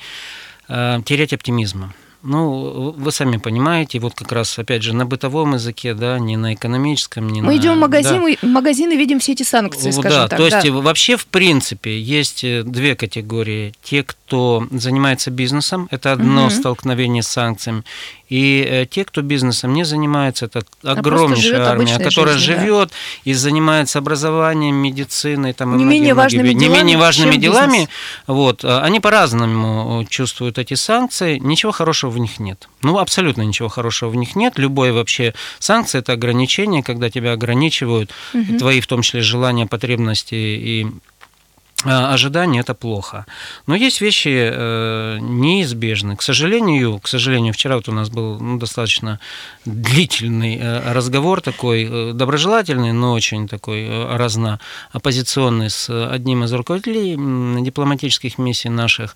э, 0.68 1.00
терять 1.06 1.34
оптимизма. 1.34 1.94
Ну, 2.24 2.94
вы 2.98 3.12
сами 3.12 3.38
понимаете, 3.38 4.00
вот 4.00 4.14
как 4.14 4.32
раз, 4.32 4.58
опять 4.60 4.84
же, 4.84 4.94
на 4.94 5.06
бытовом 5.06 5.56
языке, 5.56 5.94
да, 5.94 6.20
не 6.20 6.38
на 6.38 6.54
экономическом, 6.54 7.28
не 7.30 7.42
Мы 7.42 7.48
на... 7.48 7.54
Мы 7.54 7.58
идем 7.58 7.74
в 7.74 7.80
магазин, 7.80 8.38
да. 8.42 8.48
магазин 8.48 8.92
и 8.92 8.98
видим 8.98 9.20
все 9.20 9.32
эти 9.32 9.44
санкции, 9.44 9.92
скажем 9.92 10.12
да, 10.12 10.28
так. 10.28 10.38
То 10.38 10.46
есть 10.46 10.70
вообще, 10.70 11.18
в 11.18 11.26
принципе, 11.26 12.00
есть 12.00 12.46
две 12.64 12.96
категории. 12.96 13.74
Те, 13.84 14.04
кто 14.04 14.68
занимается 14.72 15.32
бизнесом, 15.32 15.88
это 15.92 16.12
одно 16.12 16.46
угу. 16.46 16.52
столкновение 16.52 17.24
с 17.24 17.28
санкциями, 17.28 17.84
и 18.32 18.66
э, 18.66 18.86
те, 18.86 19.04
кто 19.04 19.22
бизнесом 19.22 19.74
не 19.74 19.84
занимается, 19.84 20.46
это 20.46 20.64
огромнейшая 20.84 21.66
а 21.66 21.72
армия, 21.72 22.00
которая 22.00 22.38
живет 22.38 22.88
да. 22.88 22.96
и 23.26 23.34
занимается 23.34 24.00
образованием, 24.00 24.74
медициной, 24.76 25.52
там, 25.52 25.76
не, 25.76 25.84
и 25.84 25.86
менее, 25.86 26.14
важными 26.14 26.54
не 26.54 26.56
делами, 26.56 26.78
менее 26.78 26.98
важными 26.98 27.36
делами. 27.36 27.90
Вот, 28.28 28.64
а, 28.64 28.84
они 28.84 29.02
по-разному 29.02 30.06
чувствуют 30.10 30.60
эти 30.60 30.76
санкции, 30.76 31.40
ничего 31.40 31.74
хорошего 31.74 32.11
в 32.12 32.18
них 32.18 32.40
нет. 32.40 32.70
Ну, 32.84 33.00
абсолютно 33.00 33.42
ничего 33.42 33.70
хорошего 33.70 34.10
в 34.10 34.16
них 34.16 34.36
нет. 34.36 34.58
Любое 34.58 34.94
вообще 34.94 35.34
санкция– 35.60 36.00
это 36.02 36.14
ограничение, 36.14 36.84
когда 36.84 37.10
тебя 37.10 37.34
ограничивают 37.34 38.12
угу. 38.34 38.58
твои, 38.58 38.82
в 38.82 38.88
том 38.88 39.02
числе, 39.02 39.22
желания, 39.22 39.66
потребности 39.66 40.36
и 40.36 40.88
а, 41.84 42.14
ожидания 42.14 42.60
это 42.60 42.74
плохо. 42.76 43.26
Но 43.66 43.76
есть 43.76 44.02
вещи 44.02 44.52
э, 44.54 45.18
неизбежны. 45.20 46.16
К 46.16 46.22
сожалению, 46.22 47.00
к 47.00 47.08
сожалению, 47.08 47.54
вчера 47.54 47.76
вот 47.76 47.90
у 47.90 47.92
нас 47.92 48.10
был 48.10 48.40
ну, 48.40 48.60
достаточно 48.60 49.20
длительный 49.66 50.58
э, 50.58 50.94
разговор 50.94 51.42
такой, 51.42 51.88
э, 51.90 52.14
доброжелательный, 52.14 52.92
но 52.92 53.14
очень 53.14 53.48
такой 53.48 53.88
э, 53.88 54.16
разно 54.16 54.60
оппозиционный 54.92 55.70
с 55.72 55.90
одним 55.90 56.44
из 56.44 56.54
руководителей 56.54 57.16
дипломатических 57.64 58.38
миссий 58.38 58.70
наших. 58.70 59.16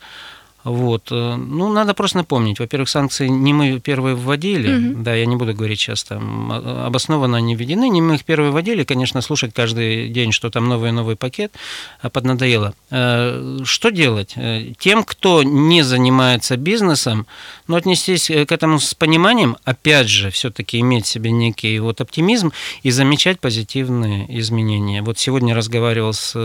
Вот. 0.66 1.12
Э, 1.12 1.36
ну, 1.36 1.72
надо 1.72 1.94
просто 1.94 2.18
напомнить. 2.18 2.60
Во-первых, 2.60 2.90
санкции 2.90 3.28
не 3.28 3.54
мы 3.54 3.80
первые 3.80 4.16
вводили. 4.16 4.92
Угу. 4.92 5.04
Да, 5.04 5.14
я 5.14 5.28
не 5.28 5.36
буду 5.36 5.54
говорить 5.54 5.80
сейчас 5.80 6.04
там 6.04 6.52
а, 6.52 6.88
обоснованно 6.88 7.38
они 7.38 7.56
введены. 7.56 7.88
Не 7.88 8.02
мы 8.02 8.16
их 8.16 8.26
первые 8.26 8.52
вводили. 8.52 8.84
Конечно, 8.84 9.22
слушать 9.22 9.54
каждый 9.54 10.10
день, 10.10 10.32
что 10.32 10.50
там 10.50 10.68
новый 10.68 10.92
новый 10.92 11.16
пакет, 11.16 11.54
а 12.02 12.10
поднадоело. 12.10 12.74
Э, 12.90 13.60
что 13.64 13.92
делать? 13.92 14.34
Э, 14.38 14.74
тем, 14.80 15.04
кто 15.04 15.44
не 15.44 15.84
занимается 15.84 16.58
бизнесом, 16.58 17.28
ну, 17.68 17.76
отнестись 17.76 18.28
к 18.28 18.52
этому 18.52 18.80
с 18.80 18.96
пониманием, 18.96 19.58
опять 19.66 20.10
же, 20.10 20.32
все-таки 20.32 20.80
иметь 20.80 21.06
в 21.06 21.10
себе 21.10 21.32
некий 21.32 21.78
вот 21.78 22.02
оптимизм 22.02 22.52
и 22.82 22.90
замечать 22.90 23.40
позитивные 23.40 24.26
изменения. 24.40 25.04
Вот 25.04 25.20
сегодня 25.20 25.54
разговаривал 25.54 26.14
с 26.14 26.36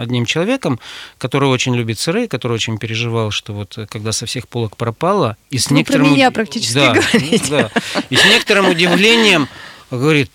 одним 0.00 0.24
человеком, 0.24 0.80
который 1.18 1.50
очень 1.50 1.74
любит 1.76 1.98
сыры, 1.98 2.28
который 2.28 2.54
очень 2.54 2.77
переживал, 2.78 3.30
что 3.30 3.52
вот 3.52 3.76
э, 3.78 3.86
когда 3.86 4.12
со 4.12 4.26
всех 4.26 4.48
полок 4.48 4.76
пропало, 4.76 5.36
и 5.50 5.58
с 5.58 5.68
Вы 5.68 5.76
некоторым... 5.76 6.06
про 6.06 6.14
меня 6.14 6.30
практически 6.30 6.74
да, 6.74 6.92
говорите. 7.12 7.50
Да, 7.50 7.70
и 8.10 8.16
с 8.16 8.24
некоторым 8.24 8.68
удивлением 8.68 9.48
говорит, 9.90 10.30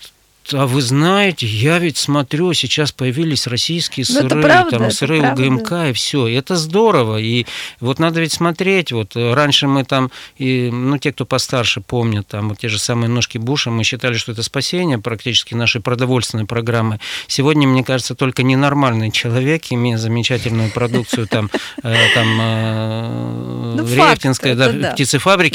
а 0.52 0.66
вы 0.66 0.82
знаете, 0.82 1.46
я 1.46 1.78
ведь 1.78 1.96
смотрю, 1.96 2.52
сейчас 2.52 2.92
появились 2.92 3.46
российские 3.46 4.04
ну, 4.08 4.20
сыры, 4.20 4.42
правда, 4.42 4.78
там 4.78 4.90
сыры 4.90 5.20
УГМК 5.20 5.72
и 5.90 5.92
все. 5.92 6.26
Это 6.28 6.56
здорово. 6.56 7.18
И 7.18 7.46
вот 7.80 7.98
надо 7.98 8.20
ведь 8.20 8.32
смотреть. 8.32 8.92
Вот 8.92 9.16
раньше 9.16 9.66
мы 9.66 9.84
там, 9.84 10.10
и, 10.36 10.70
ну, 10.70 10.98
те, 10.98 11.12
кто 11.12 11.24
постарше 11.24 11.80
помнят, 11.80 12.26
там 12.26 12.50
вот 12.50 12.58
те 12.58 12.68
же 12.68 12.78
самые 12.78 13.08
ножки 13.08 13.38
Буша, 13.38 13.70
мы 13.70 13.84
считали, 13.84 14.14
что 14.14 14.32
это 14.32 14.42
спасение 14.42 14.98
практически 14.98 15.54
нашей 15.54 15.80
продовольственной 15.80 16.44
программы. 16.44 17.00
Сегодня, 17.26 17.66
мне 17.66 17.84
кажется, 17.84 18.14
только 18.14 18.42
ненормальный 18.42 19.10
человек, 19.10 19.64
имея 19.70 19.96
замечательную 19.96 20.70
продукцию 20.70 21.26
там, 21.26 21.50
э, 21.82 21.94
там 22.14 22.38
э, 22.40 23.74
ну, 23.76 23.84
Рефтинской 23.86 24.52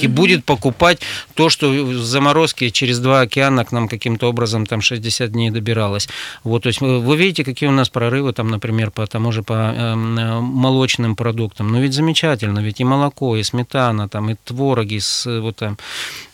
угу. 0.05 0.13
будет 0.15 0.45
покупать 0.45 1.01
то, 1.35 1.49
что 1.49 1.93
заморозки 1.93 2.69
через 2.69 2.99
два 2.99 3.21
океана 3.21 3.65
к 3.65 3.71
нам 3.71 3.87
каким-то 3.87 4.27
образом 4.29 4.65
там 4.65 4.78
там 4.79 4.81
60 4.81 5.31
дней 5.31 5.51
добиралась. 5.51 6.09
Вот, 6.43 6.63
то 6.63 6.69
есть 6.69 6.81
вы, 6.81 7.17
видите, 7.17 7.43
какие 7.43 7.69
у 7.69 7.73
нас 7.73 7.89
прорывы, 7.89 8.33
там, 8.33 8.47
например, 8.47 8.91
по 8.91 9.05
тому 9.05 9.31
же 9.31 9.43
по 9.43 9.53
э, 9.53 9.95
молочным 9.95 11.15
продуктам. 11.15 11.71
Ну 11.71 11.81
ведь 11.81 11.93
замечательно, 11.93 12.59
ведь 12.59 12.81
и 12.81 12.85
молоко, 12.85 13.37
и 13.37 13.43
сметана, 13.43 14.07
там, 14.07 14.29
и 14.29 14.35
твороги, 14.45 14.99
с, 14.99 15.41
вот 15.41 15.55
там, 15.55 15.77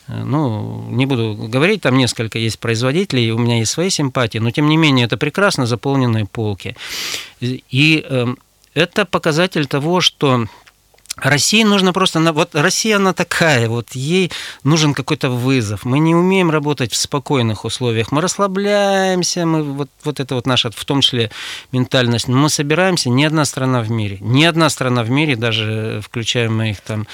э, 0.08 0.24
ну, 0.24 0.88
не 0.90 1.06
буду 1.06 1.34
говорить, 1.52 1.80
там 1.80 1.96
несколько 1.96 2.38
есть 2.38 2.58
производителей, 2.58 3.32
у 3.32 3.38
меня 3.38 3.58
есть 3.58 3.72
свои 3.72 3.90
симпатии, 3.90 4.40
но 4.40 4.50
тем 4.50 4.68
не 4.68 4.76
менее 4.76 5.06
это 5.06 5.16
прекрасно 5.16 5.66
заполненные 5.66 6.24
полки. 6.24 6.74
И 7.40 8.04
э, 8.08 8.26
это 8.74 9.04
показатель 9.04 9.66
того, 9.66 10.00
что 10.00 10.46
России 11.16 11.62
нужно 11.64 11.92
просто... 11.94 12.20
Вот 12.32 12.54
Россия, 12.54 12.96
она 12.96 13.14
такая, 13.14 13.68
вот 13.68 13.92
ей 13.92 14.30
нужен 14.64 14.92
какой-то 14.92 15.30
вызов. 15.30 15.84
Мы 15.84 15.98
не 15.98 16.14
умеем 16.14 16.50
работать 16.50 16.92
в 16.92 16.96
спокойных 16.96 17.64
условиях. 17.64 18.12
Мы 18.12 18.20
расслабляемся, 18.20 19.46
мы, 19.46 19.62
вот, 19.62 19.88
вот 20.04 20.20
это 20.20 20.34
вот 20.34 20.46
наша, 20.46 20.70
в 20.70 20.84
том 20.84 21.00
числе, 21.00 21.30
ментальность. 21.72 22.28
Но 22.28 22.36
мы 22.36 22.50
собираемся, 22.50 23.08
ни 23.08 23.24
одна 23.24 23.46
страна 23.46 23.80
в 23.80 23.90
мире, 23.90 24.18
ни 24.20 24.44
одна 24.44 24.68
страна 24.68 25.02
в 25.02 25.10
мире, 25.10 25.36
даже 25.36 26.02
включая 26.04 26.50
моих 26.50 26.80
там 26.82 27.06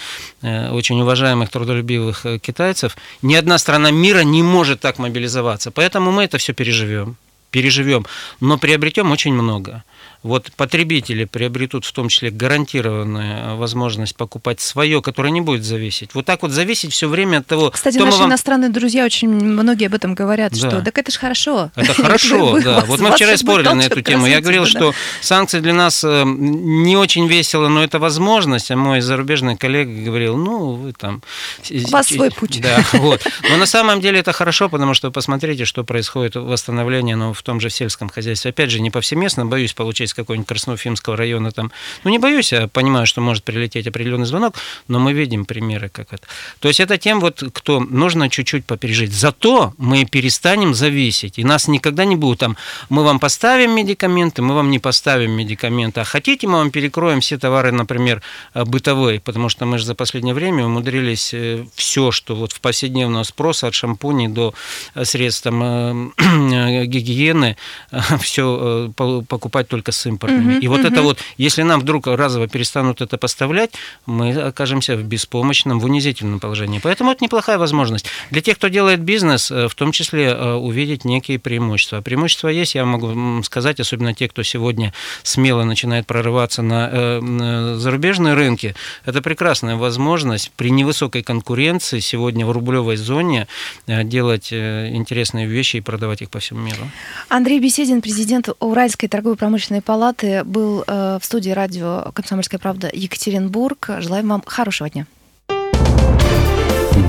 э, 0.42 0.70
очень 0.70 1.00
уважаемых 1.00 1.50
трудолюбивых 1.50 2.26
э, 2.26 2.38
китайцев, 2.38 2.96
ни 3.22 3.36
одна 3.36 3.56
страна 3.58 3.92
мира 3.92 4.24
не 4.24 4.42
может 4.42 4.80
так 4.80 4.98
мобилизоваться. 4.98 5.70
Поэтому 5.70 6.10
мы 6.10 6.24
это 6.24 6.38
все 6.38 6.52
переживем 6.52 7.16
переживем, 7.52 8.06
но 8.40 8.58
приобретем 8.58 9.12
очень 9.12 9.34
много. 9.34 9.84
Вот 10.22 10.52
потребители 10.56 11.24
приобретут 11.24 11.84
в 11.84 11.92
том 11.92 12.08
числе 12.08 12.30
гарантированную 12.30 13.56
возможность 13.56 14.14
покупать 14.14 14.60
свое, 14.60 15.02
которое 15.02 15.30
не 15.30 15.40
будет 15.40 15.64
зависеть. 15.64 16.14
Вот 16.14 16.26
так 16.26 16.42
вот 16.42 16.52
зависеть 16.52 16.92
все 16.92 17.08
время 17.08 17.38
от 17.38 17.46
того... 17.46 17.70
Кстати, 17.70 17.98
наши 17.98 18.18
вам... 18.18 18.28
иностранные 18.28 18.70
друзья 18.70 19.04
очень 19.04 19.28
многие 19.28 19.86
об 19.86 19.94
этом 19.94 20.14
говорят, 20.14 20.52
да. 20.52 20.58
что 20.58 20.80
так 20.80 20.96
это 20.96 21.10
же 21.10 21.18
хорошо. 21.18 21.72
Это 21.74 21.94
хорошо, 22.02 22.60
да. 22.60 22.84
Вот 22.86 23.00
мы 23.00 23.10
вчера 23.12 23.36
спорили 23.36 23.68
на 23.68 23.82
эту 23.82 24.00
тему. 24.00 24.26
Я 24.26 24.40
говорил, 24.40 24.64
что 24.66 24.94
санкции 25.20 25.58
для 25.58 25.74
нас 25.74 26.04
э, 26.04 26.22
не 26.24 26.96
очень 26.96 27.26
весело, 27.26 27.66
но 27.68 27.82
это 27.82 27.98
возможность. 27.98 28.70
А 28.70 28.76
мой 28.76 29.00
зарубежный 29.00 29.56
коллега 29.56 29.92
говорил, 30.04 30.36
ну, 30.36 30.72
вы 30.74 30.92
там... 30.92 31.22
У 31.68 31.90
вас 31.90 32.06
свой 32.06 32.30
путь. 32.30 32.60
Да, 32.60 32.84
вот. 32.92 33.26
Но 33.50 33.56
на 33.56 33.66
самом 33.66 34.00
деле 34.00 34.20
это 34.20 34.32
хорошо, 34.32 34.68
потому 34.68 34.94
что 34.94 35.10
посмотрите, 35.10 35.64
что 35.64 35.82
происходит 35.82 36.36
восстановление 36.36 37.16
ну, 37.16 37.32
в 37.32 37.42
том 37.42 37.58
же 37.58 37.70
сельском 37.70 38.08
хозяйстве. 38.08 38.50
Опять 38.50 38.70
же, 38.70 38.80
не 38.80 38.90
повсеместно, 38.90 39.46
боюсь 39.46 39.72
получить 39.72 40.11
из 40.12 40.14
какого-нибудь 40.14 40.48
Красноуфимского 40.48 41.16
района, 41.16 41.50
там, 41.50 41.72
ну, 42.04 42.10
не 42.10 42.18
боюсь, 42.18 42.52
я 42.52 42.68
понимаю, 42.68 43.06
что 43.06 43.20
может 43.20 43.44
прилететь 43.44 43.86
определенный 43.86 44.26
звонок, 44.26 44.54
но 44.88 44.98
мы 44.98 45.12
видим 45.12 45.44
примеры, 45.44 45.88
как 45.88 46.12
это. 46.12 46.26
То 46.60 46.68
есть 46.68 46.80
это 46.80 46.98
тем, 46.98 47.20
вот, 47.20 47.42
кто 47.52 47.80
нужно 47.80 48.28
чуть-чуть 48.28 48.64
попережить. 48.64 49.12
Зато 49.12 49.74
мы 49.78 50.04
перестанем 50.04 50.74
зависеть, 50.74 51.38
и 51.38 51.44
нас 51.44 51.68
никогда 51.68 52.04
не 52.04 52.16
будет 52.16 52.38
там, 52.38 52.56
мы 52.88 53.04
вам 53.04 53.18
поставим 53.18 53.74
медикаменты, 53.74 54.42
мы 54.42 54.54
вам 54.54 54.70
не 54.70 54.78
поставим 54.78 55.32
медикаменты, 55.32 56.00
а 56.00 56.04
хотите, 56.04 56.46
мы 56.46 56.58
вам 56.58 56.70
перекроем 56.70 57.20
все 57.20 57.38
товары, 57.38 57.72
например, 57.72 58.22
э, 58.54 58.64
бытовые, 58.64 59.20
потому 59.20 59.48
что 59.48 59.66
мы 59.66 59.78
же 59.78 59.84
за 59.84 59.94
последнее 59.94 60.34
время 60.34 60.66
умудрились 60.66 61.34
э, 61.34 61.64
все, 61.74 62.10
что 62.10 62.34
вот 62.34 62.52
в 62.52 62.60
повседневного 62.60 63.24
спроса, 63.24 63.66
от 63.68 63.74
шампуней 63.74 64.28
до 64.28 64.54
э, 64.94 65.04
средств 65.04 65.44
там, 65.44 66.12
гигиены, 66.18 67.56
все 68.20 68.92
покупать 69.28 69.68
только 69.68 69.92
с 69.92 70.01
импортными. 70.06 70.54
Угу, 70.54 70.62
и 70.62 70.68
вот 70.68 70.80
угу. 70.80 70.88
это 70.88 71.02
вот, 71.02 71.18
если 71.36 71.62
нам 71.62 71.80
вдруг 71.80 72.06
разово 72.06 72.48
перестанут 72.48 73.00
это 73.00 73.18
поставлять, 73.18 73.72
мы 74.06 74.32
окажемся 74.32 74.96
в 74.96 75.02
беспомощном, 75.02 75.78
в 75.78 75.84
унизительном 75.84 76.40
положении. 76.40 76.80
Поэтому 76.82 77.10
это 77.12 77.24
неплохая 77.24 77.58
возможность. 77.58 78.06
Для 78.30 78.40
тех, 78.40 78.56
кто 78.56 78.68
делает 78.68 79.00
бизнес, 79.00 79.50
э, 79.50 79.68
в 79.68 79.74
том 79.74 79.92
числе 79.92 80.26
э, 80.26 80.54
увидеть 80.54 81.04
некие 81.04 81.38
преимущества. 81.38 82.00
Преимущества 82.00 82.48
есть, 82.48 82.74
я 82.74 82.84
могу 82.84 83.42
сказать, 83.42 83.80
особенно 83.80 84.14
те, 84.14 84.28
кто 84.28 84.42
сегодня 84.42 84.92
смело 85.22 85.64
начинает 85.64 86.06
прорываться 86.06 86.62
на 86.62 86.88
э, 86.92 87.74
зарубежные 87.78 88.34
рынки. 88.34 88.74
Это 89.04 89.22
прекрасная 89.22 89.76
возможность 89.76 90.52
при 90.56 90.70
невысокой 90.70 91.22
конкуренции 91.22 92.00
сегодня 92.00 92.46
в 92.46 92.50
рублевой 92.52 92.96
зоне 92.96 93.46
делать 93.86 94.52
интересные 94.52 95.46
вещи 95.46 95.76
и 95.76 95.80
продавать 95.80 96.22
их 96.22 96.30
по 96.30 96.38
всему 96.38 96.60
миру. 96.60 96.90
Андрей 97.28 97.60
Беседин, 97.60 98.02
президент 98.02 98.48
Уральской 98.60 99.08
торгово-промышленной 99.08 99.82
палаты 99.82 99.91
Палаты 99.92 100.42
был 100.42 100.84
э, 100.86 101.18
в 101.20 101.24
студии 101.26 101.50
радио 101.50 102.12
«Комсомольская 102.14 102.58
правда» 102.58 102.88
Екатеринбург. 102.90 103.90
Желаем 103.98 104.26
вам 104.30 104.42
хорошего 104.46 104.88
дня. 104.88 105.06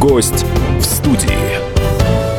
Гость 0.02 0.44
в 0.80 0.84
студии. 0.84 2.33